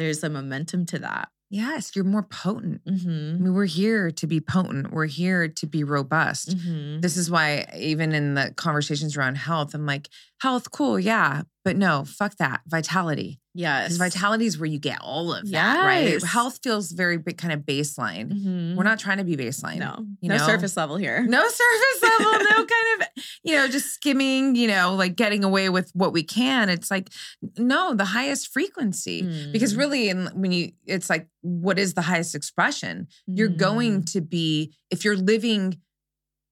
[0.00, 1.28] There's a momentum to that.
[1.50, 1.94] Yes.
[1.94, 2.80] You're more potent.
[2.86, 3.44] I Mm-hmm.
[3.44, 4.92] mean, we're here to be potent.
[4.92, 6.56] We're here to be robust.
[6.56, 7.00] Mm-hmm.
[7.00, 10.08] This is why, even in the conversations around health, I'm like,
[10.40, 11.42] health, cool, yeah.
[11.64, 12.62] But no, fuck that.
[12.66, 13.38] Vitality.
[13.52, 13.84] Yes.
[13.88, 16.22] Because vitality is where you get all of that, right?
[16.22, 18.32] Health feels very big, kind of baseline.
[18.32, 18.76] Mhm.
[18.76, 19.78] We're not trying to be baseline.
[19.78, 20.46] No, you no know?
[20.46, 21.22] surface level here.
[21.26, 22.68] No surface level, no kind
[23.02, 23.08] of,
[23.42, 26.68] you know, just skimming, you know, like getting away with what we can.
[26.70, 27.10] It's like,
[27.58, 29.22] no, the highest frequency.
[29.52, 29.78] Because Mm.
[29.78, 33.08] really, in, when you, it's like, what is the highest expression?
[33.26, 34.12] You're going Mm.
[34.12, 35.76] to be, if you're living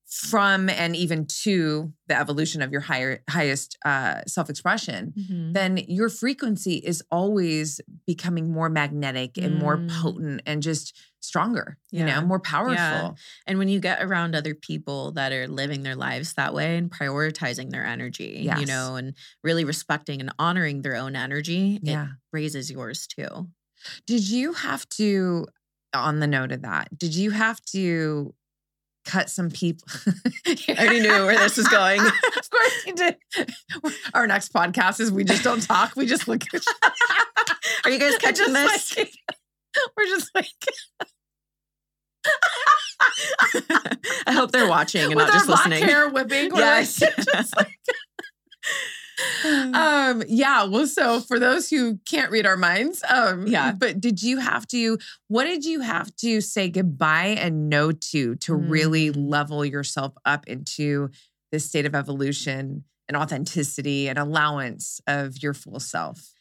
[0.08, 5.52] from and even to the evolution of your higher highest uh, self-expression Mhm.
[5.52, 9.88] then your frequency is always becoming more magnetic and more Mm.
[10.02, 15.12] potent and just stronger you know more powerful And when you get around other people
[15.12, 19.64] that are living their lives that way and prioritizing their energy, you know, and really
[19.64, 23.48] respecting and honoring their own energy, yeah it raises yours too.
[24.06, 25.46] did you have to
[25.94, 28.34] on the note of that did you have to
[29.08, 29.86] cut some people
[30.46, 32.00] I already knew where this was going.
[32.06, 33.16] of course you did
[34.14, 36.62] our next podcast is we just don't talk we just look at
[37.84, 38.96] Are you guys catching this?
[38.96, 39.12] like-
[39.96, 40.46] we're just like
[44.26, 45.82] I hope they're watching and with not just listening.
[45.82, 46.50] hair whipping.
[46.54, 47.00] Yes.
[47.00, 47.78] like, just like-
[49.74, 50.64] um, yeah.
[50.64, 53.72] Well, so for those who can't read our minds, um, Yeah.
[53.72, 54.98] But did you have to?
[55.28, 59.28] What did you have to say goodbye and no to to really Mm.
[59.30, 61.10] level yourself up into
[61.52, 66.32] this state of evolution and authenticity and allowance of your full self?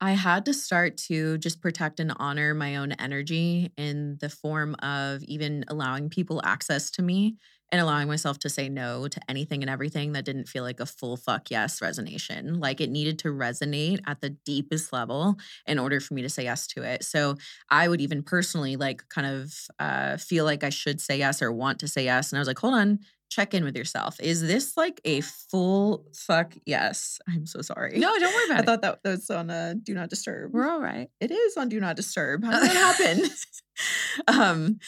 [0.00, 4.74] I had to start to just protect and honor my own energy in the form
[4.82, 7.36] of even allowing people access to me
[7.72, 10.86] and allowing myself to say no to anything and everything that didn't feel like a
[10.86, 12.60] full fuck yes resonation.
[12.60, 16.44] Like it needed to resonate at the deepest level in order for me to say
[16.44, 17.02] yes to it.
[17.04, 17.36] So
[17.70, 21.50] I would even personally like kind of uh, feel like I should say yes or
[21.50, 22.30] want to say yes.
[22.30, 23.00] And I was like, hold on,
[23.32, 24.20] check in with yourself.
[24.20, 27.18] Is this like a full fuck yes?
[27.28, 27.98] I'm so sorry.
[27.98, 28.60] No, don't worry I about it.
[28.60, 30.52] I thought that was on uh, Do Not Disturb.
[30.52, 31.08] We're all right.
[31.20, 32.44] It is on Do Not Disturb.
[32.44, 33.30] How did that happen?
[34.28, 34.78] um,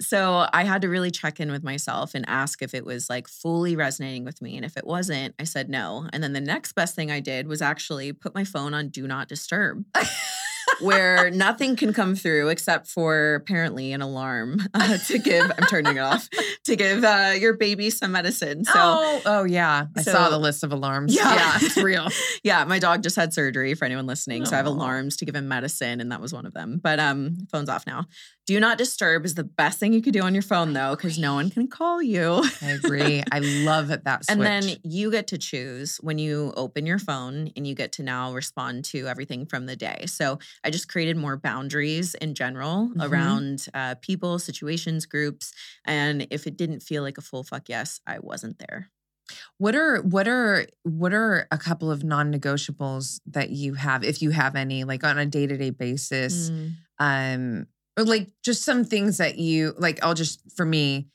[0.00, 3.28] so I had to really check in with myself and ask if it was like
[3.28, 4.56] fully resonating with me.
[4.56, 6.08] And if it wasn't, I said no.
[6.12, 9.06] And then the next best thing I did was actually put my phone on Do
[9.06, 9.84] Not Disturb.
[10.80, 15.50] where nothing can come through except for apparently an alarm uh, to give.
[15.58, 16.28] I'm turning it off
[16.64, 18.64] to give uh, your baby some medicine.
[18.64, 19.86] So oh, oh yeah.
[19.96, 21.14] I saw the list of alarms.
[21.14, 21.34] Yeah.
[21.34, 22.08] yeah it's real.
[22.42, 24.44] yeah, my dog just had surgery for anyone listening.
[24.46, 26.80] So I have alarms to give him medicine, and that was one of them.
[26.82, 28.06] But um, phone's off now.
[28.50, 31.20] Do not disturb is the best thing you could do on your phone though, because
[31.20, 32.42] no one can call you.
[32.60, 33.22] I agree.
[33.30, 34.28] I love that switch.
[34.28, 38.02] And then you get to choose when you open your phone and you get to
[38.02, 40.06] now respond to everything from the day.
[40.06, 43.08] So I just created more boundaries in general Mhm.
[43.08, 45.52] around uh, people, situations, groups.
[45.84, 48.90] And if it didn't feel like a full fuck yes, I wasn't there.
[49.58, 54.30] What are what are what are a couple of non-negotiables that you have, if you
[54.30, 56.50] have any, like on a day-to-day basis?
[56.50, 56.72] Mm.
[56.98, 57.66] Um,
[58.00, 60.02] or like just some things that you like.
[60.02, 61.08] I'll just for me,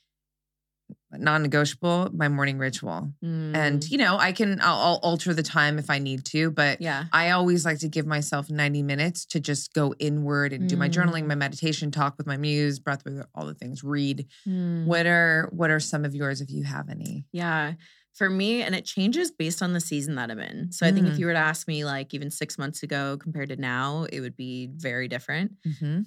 [1.11, 3.13] non-negotiable my morning ritual.
[3.21, 6.51] And Mm, you know, I can I'll, I'll alter the time if I need to,
[6.51, 7.05] but yeah.
[7.13, 10.89] I always like to give myself 90 minutes to just go inward and do my
[10.89, 11.27] journaling, Mm.
[11.27, 14.27] my meditation, talk with my muse, breath with all the things, read.
[14.47, 14.85] Mm.
[14.85, 17.25] What are what are some of yours if you have any?
[17.31, 17.73] Yeah.
[18.13, 20.71] For me, and it changes based on the season that I'm in.
[20.71, 21.19] So I think if Mm.
[21.19, 24.37] you were to ask me, like even six months ago compared to now, it would
[24.37, 25.51] be very different.
[25.67, 26.01] Mm-hmm.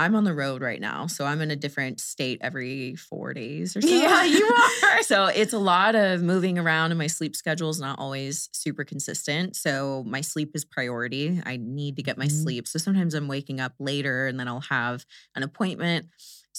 [0.00, 1.06] I'm on the road right now.
[1.06, 3.88] So I'm in a different state every four days or so.
[3.88, 4.46] Yeah, you
[4.84, 5.02] are.
[5.02, 8.84] so it's a lot of moving around, and my sleep schedule is not always super
[8.84, 9.56] consistent.
[9.56, 11.40] So my sleep is priority.
[11.44, 12.42] I need to get my Mhm.
[12.42, 12.68] sleep.
[12.68, 16.06] So sometimes I'm waking up later and then I'll have an appointment.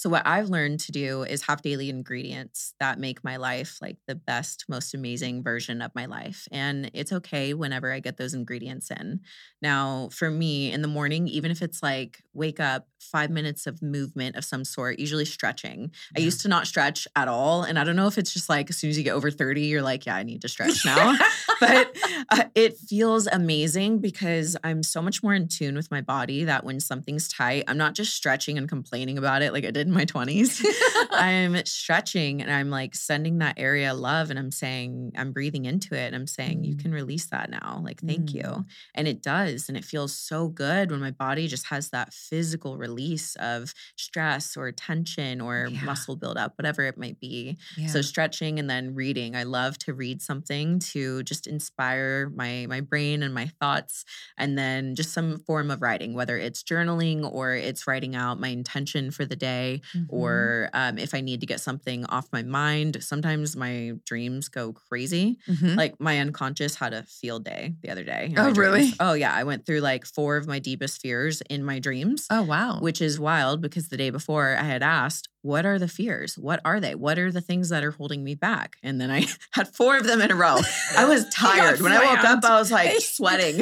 [0.02, 3.98] So what I've learned to do is have daily ingredients that make my life like
[4.08, 6.48] the best, most amazing version of my life.
[6.52, 9.20] And it's okay whenever I get those ingredients in.
[9.62, 13.82] Now, for me in the morning, even if it's like wake up, five minutes of
[13.82, 15.92] movement of some sort, usually stretching.
[16.16, 17.64] I used to not stretch at all.
[17.64, 19.62] And I don't know if it's just like as soon as you get over 30,
[19.62, 21.18] you're like, yeah, I need to stretch now.
[21.60, 21.96] but
[22.30, 26.64] uh, it feels amazing because I'm so much more in tune with my body that
[26.64, 29.98] when something's tight, I'm not just stretching and complaining about it like I did in
[29.98, 30.64] my 20s.
[31.12, 35.94] I'm stretching and I'm like sending that area love and I'm saying, I'm breathing into
[35.94, 36.80] it and I'm saying, you Mm.
[36.80, 37.82] can release that now.
[37.84, 38.34] Like, thank Mm.
[38.36, 38.66] you.
[38.96, 39.68] And it does.
[39.68, 44.56] And it feels so good when my body just has that physical release of stress
[44.56, 45.82] or tension or Yeah.
[45.84, 47.58] muscle buildup, whatever it might be.
[47.78, 47.88] Yeah.
[47.88, 49.36] So stretching and then reading.
[49.36, 54.06] I love to read something to just inspire my my brain and my thoughts
[54.38, 58.48] and then just some form of writing, whether it's journaling or it's writing out my
[58.50, 60.06] intention for the day Mhm.
[60.10, 62.98] or um, if I need to get something off my mind.
[63.04, 65.38] Sometimes my dreams go crazy.
[65.48, 65.76] Mhm.
[65.76, 68.34] Like my unconscious had a field day the other day.
[68.38, 68.58] Oh, dreams.
[68.58, 68.94] really?
[69.00, 69.34] Oh yeah.
[69.34, 72.80] I went through like four of my deepest fears in my dreams oh wow.
[72.80, 76.38] which is wild because the day before I had asked, What are the fears?
[76.38, 76.96] What are they?
[76.96, 78.76] What are the things that are holding me back?
[78.84, 80.60] And then I had four of them in a row.
[80.98, 81.82] I was tired.
[81.82, 83.60] When I woke up, I was like sweating.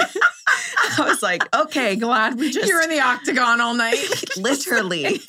[0.97, 3.97] I was like, Okay, glad we just You're in the octagon all night.
[4.37, 5.19] literally.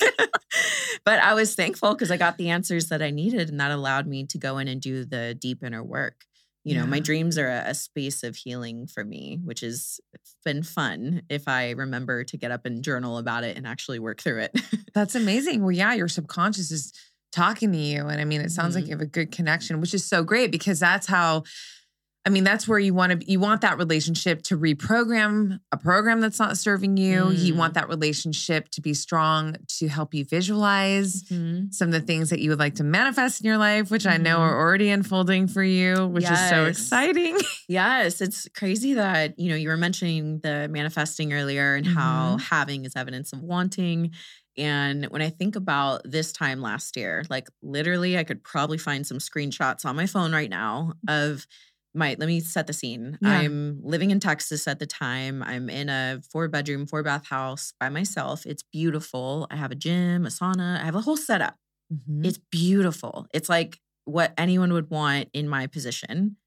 [1.05, 4.07] but I was thankful because I got the answers that I needed, and that allowed
[4.07, 6.25] me to go in and do the deep inner work.
[6.63, 9.99] You know, my dreams are a, a space of healing for me, which has
[10.45, 14.21] been fun if I remember to get up and journal about it and actually work
[14.21, 14.61] through it.
[14.93, 15.61] That's amazing.
[15.63, 16.93] Well, yeah, your subconscious is
[17.31, 18.05] talking to you.
[18.05, 18.87] And I mean, it sounds like Mhm.
[18.89, 21.45] you have a good connection, which is so great because that's how
[22.23, 26.21] I mean, that's where you want to you want that relationship to reprogram a program
[26.21, 27.31] that's not serving you.
[27.31, 27.57] You Mm.
[27.57, 31.73] want that relationship to be strong to help you visualize Mhm.
[31.73, 34.17] some of the things that you would like to manifest in your life, which I
[34.17, 37.37] know are already unfolding for you, which is so exciting.
[37.67, 42.83] Yes, it's crazy that, you know, you were mentioning the manifesting earlier and how having
[42.85, 44.11] is evidence of wanting.
[44.57, 49.07] And when I think about this time last year, like literally, I could probably find
[49.07, 51.47] some screenshots on my phone right now of
[51.93, 53.17] my, let me set the scene.
[53.21, 53.29] Yeah.
[53.39, 55.43] I'm living in Texas at the time.
[55.43, 58.45] I'm in a four bedroom, four bath house by myself.
[58.45, 59.47] It's beautiful.
[59.51, 61.57] I have a gym, a sauna, I have a whole setup.
[61.93, 62.25] Mhm.
[62.25, 63.27] It's beautiful.
[63.33, 66.37] It's like what anyone would want in my position.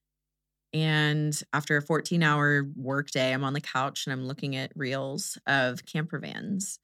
[0.73, 5.37] And after a 14 hour workday, I'm on the couch and I'm looking at reels
[5.47, 6.79] of camper vans.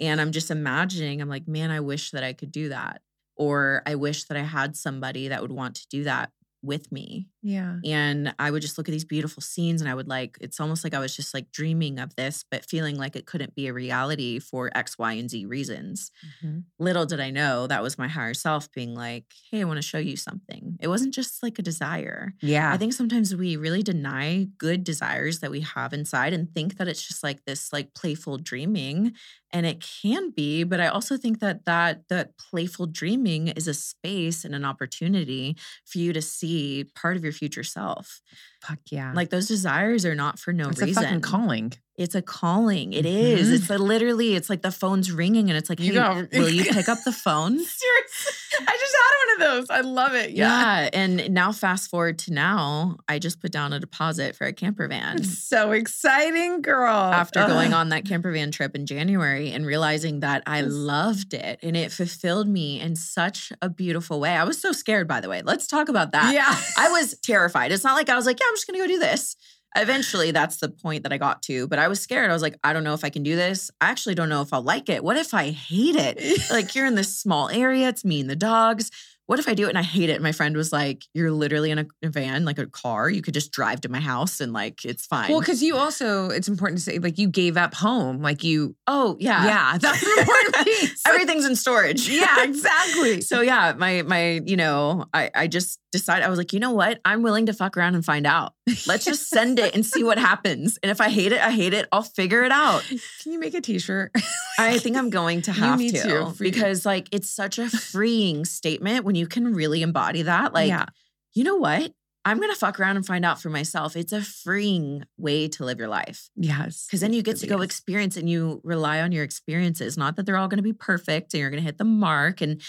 [0.00, 3.02] And I'm just imagining, I'm like, man, I wish that I could do that.
[3.36, 6.32] Or I wish that I had somebody that would want to do that
[6.62, 7.28] with me.
[7.42, 7.76] yeah.
[7.84, 10.84] And I would just look at these beautiful scenes and I would like, it's almost
[10.84, 13.72] like I was just like dreaming of this, but feeling like it couldn't be a
[13.72, 16.10] reality for X, Y, and Z reasons
[16.42, 16.64] Mhm.
[16.78, 19.82] little did I know that was my higher self being like, hey, I want to
[19.82, 20.76] show you something.
[20.80, 22.34] It wasn't just like a desire.
[22.40, 22.72] Yeah.
[22.72, 26.88] I think sometimes we really deny good desires that we have inside and think that
[26.88, 29.14] it's just like this like playful dreaming
[29.52, 33.74] and it can be but I also think that that that playful dreaming is a
[33.74, 36.49] space and an opportunity for you to see
[36.94, 38.20] part of your future self.
[38.62, 39.12] Fuck yeah.
[39.14, 41.02] Like those desires are not for no it's reason.
[41.02, 41.72] a fucking calling.
[42.00, 42.94] It's a calling.
[42.94, 43.50] It is.
[43.50, 43.54] Mhm.
[43.54, 46.88] It's literally, it's like the phone's ringing and it's like, You hey, will you pick
[46.88, 47.58] up the phone?
[47.58, 48.32] Seriously.
[48.66, 49.38] I just had one of
[49.68, 49.70] those.
[49.70, 50.30] I love it.
[50.30, 50.80] Yeah.
[50.84, 50.90] Yeah.
[50.94, 54.88] And now fast forward to now, I just put down a deposit for a camper
[54.88, 55.18] van.
[55.18, 56.88] It's so exciting, girl.
[56.94, 61.58] After going on that camper van trip in January and realizing that I loved it
[61.62, 64.30] and it fulfilled me in such a beautiful way.
[64.36, 65.42] I was so scared, by the way.
[65.42, 66.32] Let's talk about that.
[66.32, 66.56] Yeah.
[66.78, 67.72] I was terrified.
[67.72, 69.36] It's not like I was like, yeah, I'm just going to go do this.
[69.76, 72.30] Eventually, that's the point that I got to, but I was scared.
[72.30, 73.70] I was like, I don't know if I can do this.
[73.80, 75.04] I actually don't know if I'll like it.
[75.04, 76.40] What if I hate it?
[76.50, 78.90] like, you're in this small area, it's me and the dogs.
[79.26, 80.14] what if I do it and I hate it?
[80.14, 83.08] And my friend was like, You're literally in a, a van, like a car.
[83.08, 85.30] You could just drive to my house and like it's fine.
[85.30, 88.74] Well, because you also, it's important to say, like you gave up home, like you.
[88.88, 89.44] oh yeah.
[89.44, 91.02] Yeah, that's an important piece.
[91.06, 92.08] Everything's in storage.
[92.08, 93.20] yeah, exactly.
[93.30, 96.70] So yeah, my my, you know, I I just decided I was like, you know
[96.72, 97.00] what?
[97.04, 98.54] I'm willing to fuck around and find out.
[98.86, 100.78] Let's just send it and see what happens.
[100.82, 101.88] And if I hate it, I hate it.
[101.92, 102.82] I'll figure it out.
[103.22, 104.12] Can you make a T-shirt?
[104.58, 109.04] I think I'm going to have to to, because like it's such a freeing statement
[109.04, 110.54] when you can really embody that.
[110.54, 110.86] Like, yeah,
[111.34, 111.92] you know what?
[112.22, 113.96] I'm gonna fuck around and find out for myself.
[113.96, 116.28] It's a freeing way to live your life.
[116.36, 117.64] yes, Because then you get to go is.
[117.64, 119.96] experience and you rely on your experiences.
[119.96, 122.60] Not that they're all gonna be perfect and you're gonna hit the mark and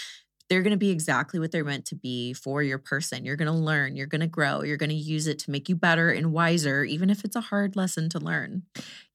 [0.52, 3.24] they're gonna be exactly what they're meant to be for your person.
[3.24, 6.30] You're gonna learn, you're gonna grow, you're gonna use it to make you better and
[6.30, 8.64] wiser, even if it's a hard lesson to learn.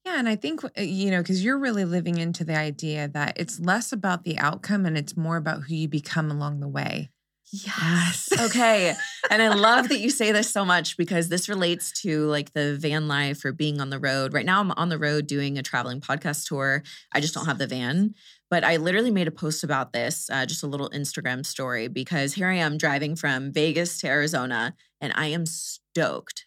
[0.04, 3.34] Yeah, and I think uh, you know because you're really living into the idea that
[3.36, 7.12] it's less about the outcome and it's more about who you become along the way.
[7.52, 8.30] Yes.
[8.40, 8.94] okay.
[9.30, 12.76] And I love that you say this so much because this relates to like the
[12.78, 14.34] van life or being on the road.
[14.34, 16.84] Right now, I'm on the road doing a traveling podcast tour.
[17.14, 18.16] I just don't have the van.
[18.50, 22.34] But I literally made a post about this, uh, just a little Instagram story, because
[22.34, 26.46] here I am driving from Vegas to Arizona, and I am stoked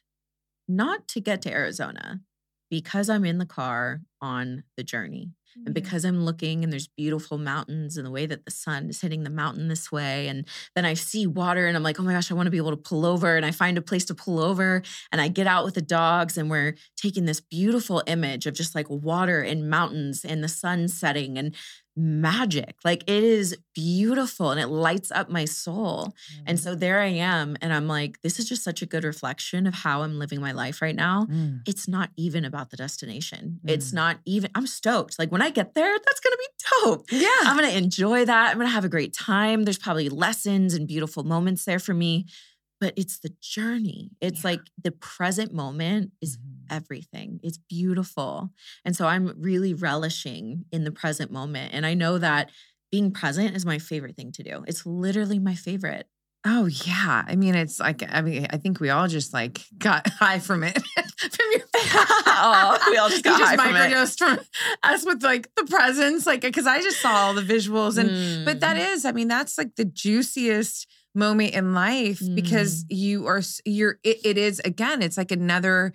[0.66, 2.20] not to get to Arizona
[2.70, 5.32] because I'm in the car on the journey.
[5.54, 5.72] And mm-hmm.
[5.72, 9.24] because I'm looking and there's beautiful mountains and the way that the sun is hitting
[9.24, 10.28] the mountain this way.
[10.28, 12.56] And then I see water and I'm like, oh my gosh, I want to be
[12.56, 13.36] able to pull over.
[13.36, 14.82] And I find a place to pull over
[15.12, 18.74] and I get out with the dogs and we're taking this beautiful image of just
[18.74, 21.54] like water and mountains and the sun setting and
[21.96, 22.76] magic.
[22.84, 26.14] Like it is beautiful and it lights up my soul.
[26.46, 27.56] And so there I am.
[27.60, 30.52] And I'm like, this is just such a good reflection of how I'm living my
[30.52, 31.60] life right now Mm.
[31.66, 33.60] it's not even about the destination.
[33.66, 33.94] It's Mm.
[33.94, 35.18] not even, I'm stoked.
[35.18, 36.46] Like when I get there, that's going to be
[36.86, 37.12] dope.
[37.12, 38.50] yeah, I'm going to enjoy that.
[38.50, 39.64] I'm going to have a great time.
[39.64, 42.26] There's probably lessons and beautiful moments there for me,
[42.80, 44.10] but it's the journey.
[44.20, 44.50] It's Yeah.
[44.50, 46.59] like the present moment is Mhm.
[46.70, 47.40] Everything.
[47.42, 48.50] It's beautiful.
[48.84, 51.74] And so I'm really relishing in the present moment.
[51.74, 52.50] And I know that
[52.90, 54.64] being present is my favorite thing to do.
[54.66, 56.06] It's literally my favorite.
[56.46, 60.08] Oh yeah, I mean it's like I mean I think we all just like got
[60.20, 61.60] high from it from your.
[62.42, 63.92] Oh, we all just got high from it.
[63.92, 64.38] microdosed from
[64.82, 68.60] us with like the presence, like because I just saw all the visuals and but
[68.60, 69.04] that Mm.
[69.04, 74.38] I mean that's like the juiciest moment in life because you are you're it, it
[74.38, 75.92] is again it's like another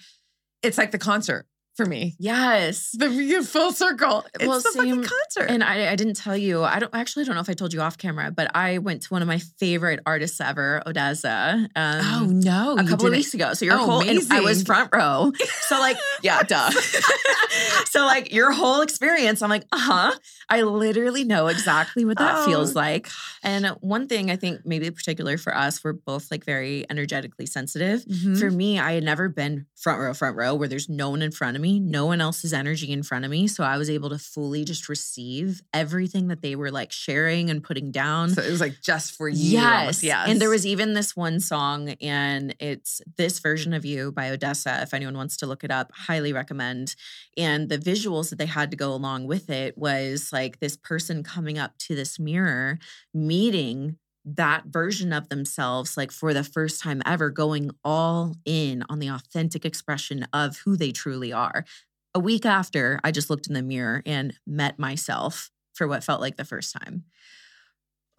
[0.65, 2.91] it's like the concert for me yes.
[2.97, 3.09] the
[3.47, 6.63] full circle it's Well, the fucking concert And I, I didn't tell you.
[6.63, 9.01] I don't I actually don't know if I told you off camera, but I went
[9.03, 11.67] to one of my favorite artists ever, ODESZA.
[11.75, 13.53] Um, oh no a couple of weeks ago.
[13.53, 15.31] So your Oh, whole and I was front row.
[15.67, 16.69] So like, yeah, duh.
[17.89, 20.11] so like your whole experience, I'm like, uh-huh.
[20.49, 22.45] I literally know exactly what that Oh.
[22.45, 23.07] feels like.
[23.43, 28.03] And one thing I think maybe particular for us, we're both like very energetically sensitive.
[28.05, 28.39] Mhm.
[28.39, 31.31] For me, I had never been front row, front row where there's no one in
[31.31, 33.47] front of me, no one else's energy in front of me.
[33.47, 37.63] So I was able to fully just receive everything that they were like sharing and
[37.63, 38.29] putting down.
[38.29, 40.03] so it was like just for you Yes.
[40.03, 44.35] yes And there was even this one song, and it's This Version of You by
[44.35, 44.83] ODESZA.
[44.83, 46.95] If anyone wants to look it up, highly recommend.
[47.37, 51.23] And the visuals that they had to go along with it was like this person
[51.23, 52.79] coming up to this mirror,
[53.13, 58.99] meeting that version of themselves, like for the first time ever, going all in on
[58.99, 61.65] the authentic expression of who they truly are.
[62.13, 66.21] A week after, I just looked in the mirror and met myself for what felt
[66.21, 67.03] like the first time.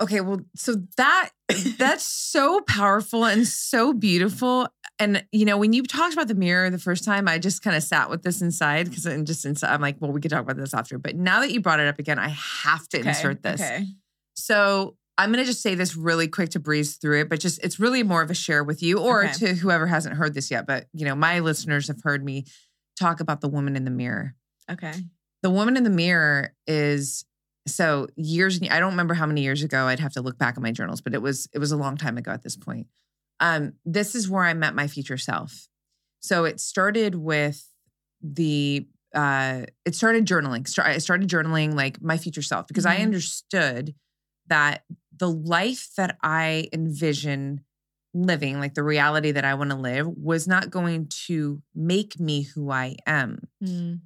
[0.00, 1.30] Okay, well, so that
[1.78, 4.68] that's so powerful and so beautiful.
[4.98, 7.74] And you know, when you talked about the mirror the first time, I just kind
[7.74, 9.72] of sat with this inside because I'm just inside.
[9.72, 10.98] I'm like, well, we could talk about this after.
[10.98, 13.60] But now that you brought it up again, I have to insert this.
[13.60, 13.86] Okay.
[14.34, 17.80] So I'm gonna just say this really quick to breeze through it, but just it's
[17.80, 19.32] really more of a share with you or Okay.
[19.32, 20.66] to whoever hasn't heard this yet.
[20.66, 22.44] But you know, my listeners have heard me
[22.98, 24.34] talk about the woman in the mirror
[24.70, 24.92] Okay.
[25.42, 27.24] the woman in the mirror is
[27.68, 30.62] so years i don't remember how many years ago i'd have to look back at
[30.62, 32.86] my journals but it was it was a long time ago at this point
[33.40, 35.68] um this is where i met my future self
[36.20, 37.68] so it started with
[38.22, 43.02] the uh it started journaling i started journaling like my future self because i Mhm.
[43.02, 43.94] understood
[44.48, 44.84] that
[45.18, 47.60] the life that i envision
[48.14, 52.42] living like the reality that i want to live was not going to make me
[52.42, 53.40] who i am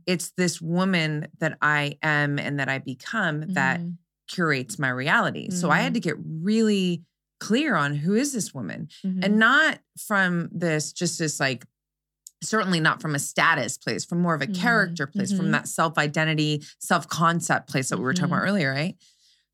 [0.06, 3.96] it's this woman that I am and that I become that Mhm.
[4.28, 5.50] curates my reality.
[5.50, 5.94] So I had Mhm.
[5.94, 7.04] to get really
[7.40, 9.24] clear on who is this woman Mhm.
[9.24, 11.66] and not from this just this like
[12.42, 14.54] certainly not from a status place from more of a Mhm.
[14.54, 15.52] character place from Mhm.
[15.52, 18.48] that self identity self concept place that we were talking about Mhm.
[18.48, 18.96] earlier right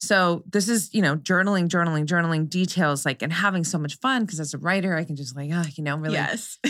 [0.01, 4.25] So this is, you know, journaling, journaling, journaling details, like, and having so much fun
[4.25, 6.15] because as a writer, I can just like, ah, you know, really.
[6.15, 6.59] Yes.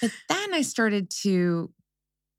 [0.00, 1.72] But then I started to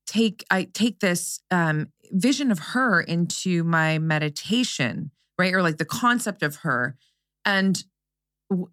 [0.05, 5.09] take, I take this um, vision of her into my meditation,
[5.39, 5.53] right?
[5.53, 6.95] Or like the concept of her.
[7.43, 7.81] And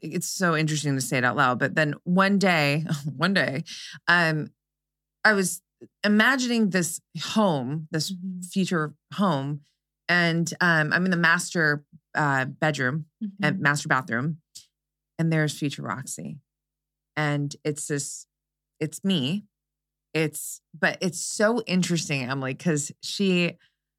[0.03, 1.59] it's so interesting to say it out loud.
[1.59, 2.85] But then one day,
[3.17, 3.65] one day,
[4.09, 4.51] um,
[5.25, 5.63] I was
[6.05, 8.45] imagining this home, this Mhm.
[8.45, 9.61] future home,
[10.13, 11.85] and um, I'm in the master
[12.15, 13.07] uh, bedroom
[13.43, 13.61] and Mhm.
[13.61, 14.39] master bathroom,
[15.19, 16.39] and there's future Roxy,
[17.17, 18.27] and it's this,
[18.81, 19.45] it's me,
[20.15, 23.59] it's but it's so interesting, Emily, because she.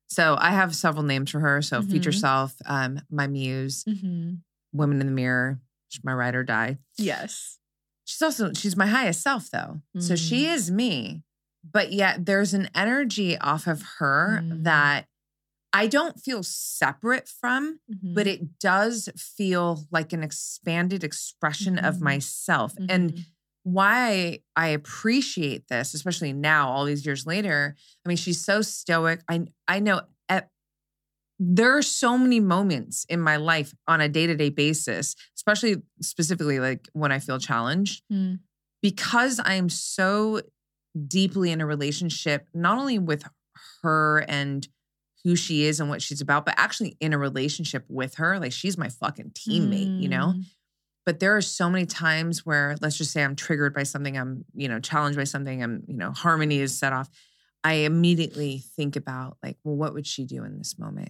[0.09, 1.61] So I have several names for her.
[1.63, 2.19] So future Mhm.
[2.19, 4.41] self, um, my muse, Mhm.
[4.71, 5.59] women in the mirror,
[6.03, 6.77] my ride or die.
[6.97, 7.57] Yes.
[8.05, 9.81] She's also she's my highest self though.
[9.97, 10.53] So she Mm.
[10.53, 11.23] is me.
[11.63, 14.63] But yet there's an energy off of her Mm.
[14.65, 15.07] that
[15.73, 17.79] I don't feel separate from,
[18.13, 18.31] but Mhm.
[18.33, 22.01] it does feel like an expanded expression of Mhm.
[22.01, 22.75] myself.
[22.87, 23.25] And Mhm.
[23.63, 27.75] why I appreciate this, especially now, all these years later.
[28.05, 29.21] I mean, she's so stoic.
[29.29, 30.49] I I know at,
[31.39, 35.83] there are so many moments in my life on a day to day basis, especially
[36.01, 38.39] specifically like when I feel challenged, Mm.
[38.81, 40.41] because I am so
[41.07, 43.23] deeply in a relationship, not only with
[43.83, 44.67] her and
[45.23, 48.39] who she is and what she's about, but actually in a relationship with her.
[48.39, 50.33] Like she's my fucking teammate, you know?
[50.35, 50.43] Mm.
[51.05, 54.45] but there are so many times where let's just say i'm triggered by something i'm
[54.53, 57.09] you know challenged by something i'm you know harmony is set off
[57.63, 61.09] i immediately think about like well what would she do in this moment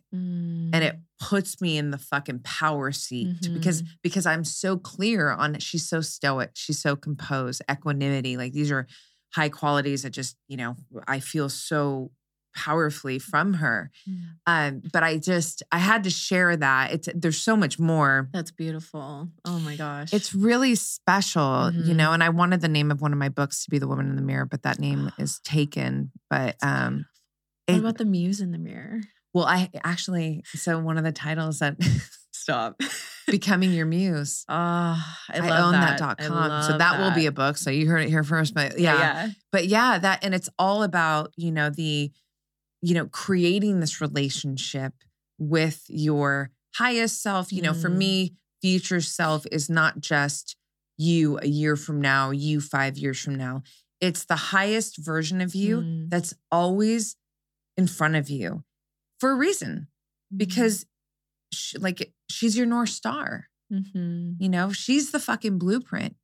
[0.73, 5.59] and it puts me in the fucking power seat because because i'm so clear on
[5.59, 8.87] she's so stoic she's so composed equanimity like these are
[9.35, 10.75] high qualities that just you know
[11.07, 12.09] i feel so
[12.55, 14.17] powerfully from her Mm.
[14.47, 18.51] um but i just i had to share that it's there's so much more That's
[18.51, 19.29] beautiful.
[19.45, 20.13] Oh my gosh.
[20.13, 21.97] it's really special, you Mhm.
[21.97, 22.11] know.
[22.13, 24.15] And I wanted the name of one of my books to be The Woman in
[24.15, 26.11] the Mirror, but that name is taken.
[26.29, 27.05] But um
[27.67, 27.67] beautiful.
[27.67, 29.01] What it- about the muse in the mirror?
[29.33, 31.75] well, I actually so one of the titles that
[32.33, 32.81] Stop.
[33.27, 34.43] Becoming Your Muse.
[34.49, 35.97] Ah, I, I, love own that.
[35.97, 36.27] that, dot com.
[36.63, 37.55] So love that, will be a book.
[37.57, 38.53] So you heard it here first.
[38.53, 38.97] But yeah.
[38.99, 39.29] yeah.
[39.51, 42.11] But yeah, that and it's all about, you know, the,
[42.83, 44.93] you know, creating this relationship
[45.39, 47.51] with your highest self.
[47.53, 47.97] You know, for Mm.
[47.97, 50.57] me, future self is not just
[50.97, 53.63] you a year from now, you five years from now.
[54.01, 56.09] It's the highest version of you Mm.
[56.09, 57.15] that's always
[57.77, 58.63] in front of you
[59.19, 59.87] for a reason
[60.35, 60.85] because
[61.53, 64.35] sh like she's your north star Mhm.
[64.39, 66.15] you know she's the fucking blueprint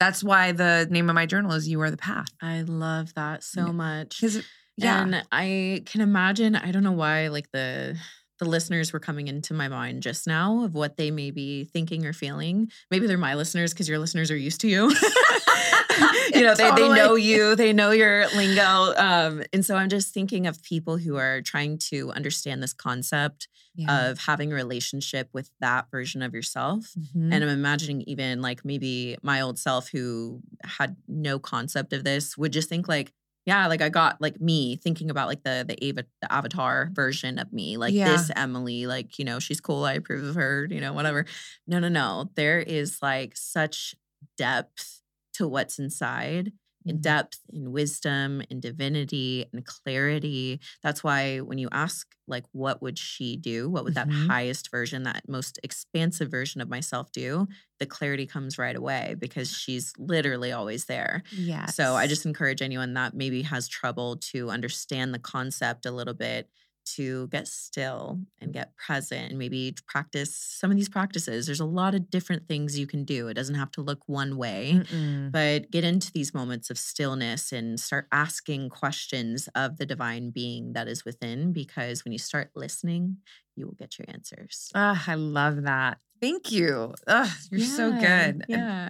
[0.00, 3.42] that's why the name of my journal is you are the path I love that
[3.44, 3.72] so Yeah.
[3.72, 4.20] much.
[4.20, 4.42] because
[4.82, 7.96] yeah And I can imagine, I don't know why, like the
[8.42, 12.04] the listeners were coming into my mind just now of what they may be thinking
[12.04, 12.68] or feeling.
[12.90, 14.90] Maybe they're my listeners because your listeners are used to you.
[16.34, 18.94] you know, they, they know you, they know your lingo.
[18.96, 23.46] Um, and so I'm just thinking of people who are trying to understand this concept
[23.76, 24.10] yeah.
[24.10, 26.90] of having a relationship with that version of yourself.
[26.98, 27.32] Mhm.
[27.32, 32.36] And I'm imagining even like maybe my old self who had no concept of this
[32.36, 33.12] would just think like,
[33.44, 37.38] yeah, like I got like me thinking about like the the, ava- the avatar version
[37.38, 38.14] of me, like Yeah.
[38.14, 41.26] this Emily, like you know she's cool, I approve of her, you know whatever.
[41.66, 42.30] No, no, no.
[42.36, 43.94] There is like such
[44.36, 45.02] depth
[45.34, 46.52] to what's inside,
[46.86, 47.00] in Mhm.
[47.00, 50.60] depth, in wisdom, in divinity, and clarity.
[50.82, 53.94] That's why when you ask like what would she do, what would Mhm.
[53.94, 57.46] that highest version, that most expansive version of myself do?
[57.78, 61.22] The clarity comes right away because she's literally always there.
[61.30, 65.90] yeah So I just encourage anyone that maybe has trouble to understand the concept a
[65.90, 66.48] little bit
[66.84, 71.46] to get still and get present and maybe practice some of these practices.
[71.46, 73.28] There's a lot of different things you can do.
[73.28, 75.30] It doesn't have to look one way, Mm-mm.
[75.32, 80.72] but get into these moments of stillness and start asking questions of the divine being
[80.72, 83.18] that is within because when you start listening,
[83.56, 84.70] you will get your answers.
[84.74, 85.98] Ah, I love that.
[86.20, 86.94] Thank you.
[87.06, 88.34] Ugh, you're so Yeah, good.
[88.34, 88.88] And- Yeah.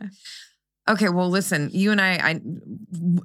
[0.89, 2.41] Okay, well, listen, you and I, I,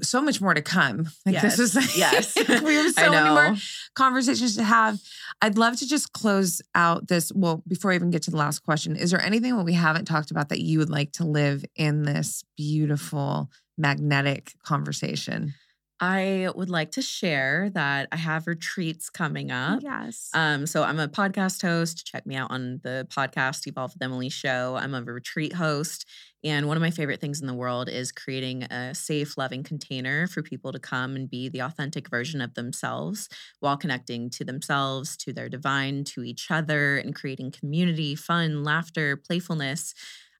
[0.03, 1.07] so much more to come.
[1.25, 2.35] Like this was, Yes.
[2.47, 3.55] we have so many more
[3.95, 4.99] conversations to have.
[5.41, 7.31] I'd love to just close out this.
[7.33, 10.05] Well, before I even get to the last question, is there anything that we haven't
[10.05, 15.55] talked about that you would like to live in this beautiful, magnetic conversation?
[15.99, 19.81] I would like to share that I have retreats coming up.
[19.81, 20.29] Yes.
[20.33, 22.05] Um, so I'm a podcast host.
[22.05, 24.75] Check me out on the podcast Evolve with Emily show.
[24.75, 26.05] I'm a retreat host.
[26.43, 30.27] And one of my favorite things in the world is creating a safe, loving container
[30.27, 33.27] for people to come and be the authentic version of themselves
[33.59, 39.17] while connecting to themselves, to their divine, to each other, and creating community, fun, laughter,
[39.17, 39.93] playfulness.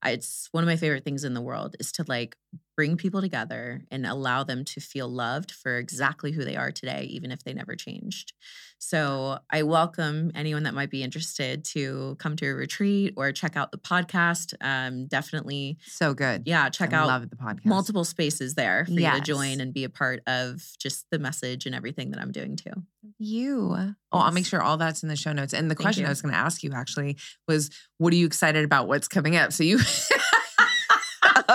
[0.06, 2.38] It's one of my favorite things in the world is to like
[2.76, 7.08] bring people together and allow them to feel loved for exactly who they are today,
[7.10, 8.34] even if they never changed.
[8.78, 13.58] So I welcome anyone that might be interested to come to a retreat or check
[13.58, 14.54] out the podcast.
[14.62, 16.44] Um, definitely, So good.
[16.46, 17.66] yeah, check I out love the podcast.
[17.66, 21.66] multiple spaces there for you to join and be a part of just the message
[21.66, 22.84] and everything that I'm doing too.
[23.18, 23.76] You.
[24.12, 25.54] Oh, I'll make sure all that's in the show notes.
[25.54, 27.18] And the Thank question I was going to ask you actually
[27.48, 28.88] was, what are you excited about?
[28.88, 29.52] What's coming up?
[29.52, 29.80] So you.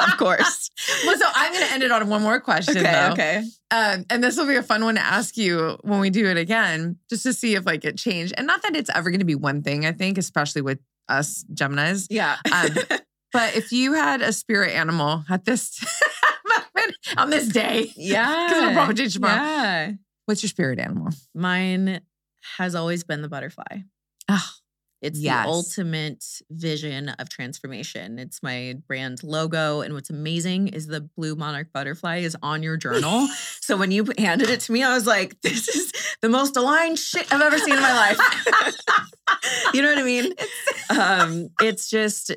[0.12, 0.70] of course.
[1.06, 2.76] well, so I'm going to end it on one more question.
[2.78, 2.90] Okay.
[2.90, 3.12] though.
[3.12, 3.44] Okay.
[3.70, 6.36] Um, and this will be a fun one to ask you when we do it
[6.36, 8.34] again, just to see if like it changed.
[8.36, 11.44] And not that it's ever going to be one thing, I think, especially with us
[11.54, 12.06] Geminis.
[12.10, 12.36] Yeah.
[12.52, 12.70] Um,
[13.32, 15.82] But if you had a spirit animal at this
[16.46, 18.46] moment on this day, yeah.
[18.46, 19.92] because it'll probably change tomorrow, Yeah.
[20.26, 21.08] what's your spirit animal?
[21.34, 22.02] Mine
[22.58, 23.78] has always been the butterfly.
[24.28, 24.50] Oh,
[25.02, 25.44] It's Yes.
[25.44, 28.18] the ultimate vision of transformation.
[28.20, 29.80] It's my brand logo.
[29.80, 33.26] And what's amazing is the blue monarch butterfly is on your journal.
[33.60, 35.92] so when you handed it to me, I was like, this is
[36.22, 38.18] the most aligned shit I've ever seen in my life.
[39.74, 40.32] you know what I mean?
[40.90, 42.32] Um, it's just,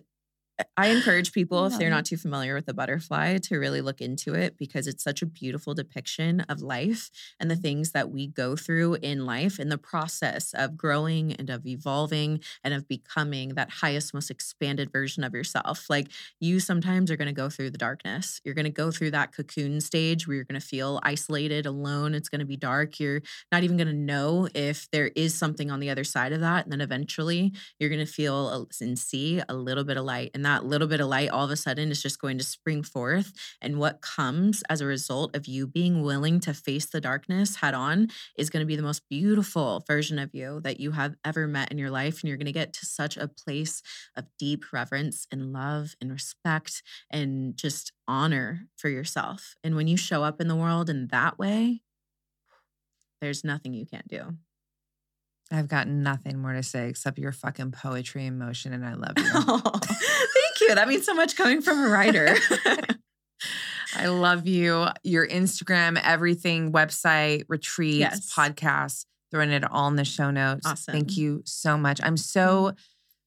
[0.78, 4.34] I encourage people, if they're not too familiar with the butterfly, to really look into
[4.34, 7.10] it because it's such a beautiful depiction of life
[7.40, 11.50] and the things that we go through in life in the process of growing and
[11.50, 15.90] of evolving and of becoming that highest, most expanded version of yourself.
[15.90, 16.08] Like
[16.40, 18.40] you sometimes are going to go through the darkness.
[18.46, 22.14] You're going to go through that cocoon stage where you're going to feel isolated, alone.
[22.14, 23.00] It's going to be dark.
[23.00, 23.22] You're
[23.52, 26.64] not even going to know if there is something on the other side of that.
[26.64, 30.32] And then eventually you're going to feel and see a little bit of light.
[30.34, 32.84] And that little bit of light all of a sudden is just going to spring
[32.84, 33.34] forth.
[33.62, 37.74] And what comes as a result of you being willing to face the darkness head
[37.74, 38.08] on
[38.38, 41.72] is going to be the most beautiful version of you that you have ever met
[41.72, 42.22] in your life.
[42.22, 43.82] And you're going to get to such a place
[44.16, 49.56] of deep reverence and love and respect and just honor for yourself.
[49.64, 51.82] And when you show up in the world in that way,
[53.22, 54.36] there's nothing you can't do.
[55.52, 59.14] I've got nothing more to say except your fucking poetry in motion, and I love
[59.18, 59.26] you.
[59.34, 60.74] Oh, thank you.
[60.76, 62.36] That means so much coming from a writer.
[63.96, 64.88] I love you.
[65.04, 68.34] Your Instagram, everything, website, retreats, Yes.
[68.36, 70.66] podcasts, throwing it all in the show notes.
[70.66, 70.92] Awesome.
[70.94, 72.00] Thank you so much.
[72.04, 72.74] I'm so,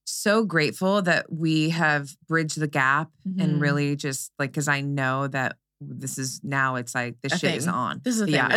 [0.04, 3.60] so grateful that we have bridged the gap and Mhm.
[3.60, 7.54] really just like, because I know that this is now, it's like this A shit
[7.54, 8.00] is on.
[8.04, 8.48] This is a thing Yeah.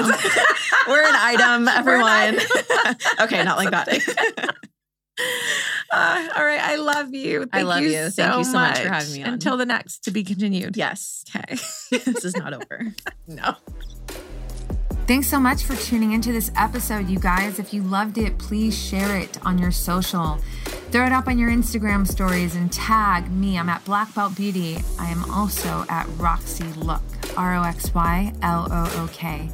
[0.88, 0.92] Now.
[0.94, 2.10] We're an item, We're an everyone.
[2.10, 2.96] item.
[3.22, 4.56] okay, not like that.
[5.92, 6.62] Uh, all right.
[6.62, 7.40] I love you.
[7.42, 8.10] Thank I love you.
[8.10, 9.34] So Thank you so much for having me on.
[9.34, 10.78] Until the next to be continued.
[10.78, 11.26] yes.
[11.36, 11.56] Okay.
[11.92, 12.94] this is not over.
[13.28, 13.56] no.
[15.08, 17.60] Thanks so much for tuning into this episode, you guys.
[17.60, 20.38] If you loved it, please share it on your social.
[20.92, 23.60] Throw it up on your Instagram stories and tag me.
[23.60, 24.78] I'm at Black Belt Beauty.
[24.98, 27.02] I am also at Roxy Look,
[27.38, 29.50] R O X Y L O O K.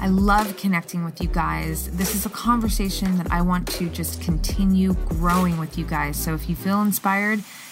[0.00, 1.90] I love connecting with you guys.
[1.90, 6.16] This is a conversation that I want to just continue growing with you guys.
[6.16, 7.42] So if you feel inspired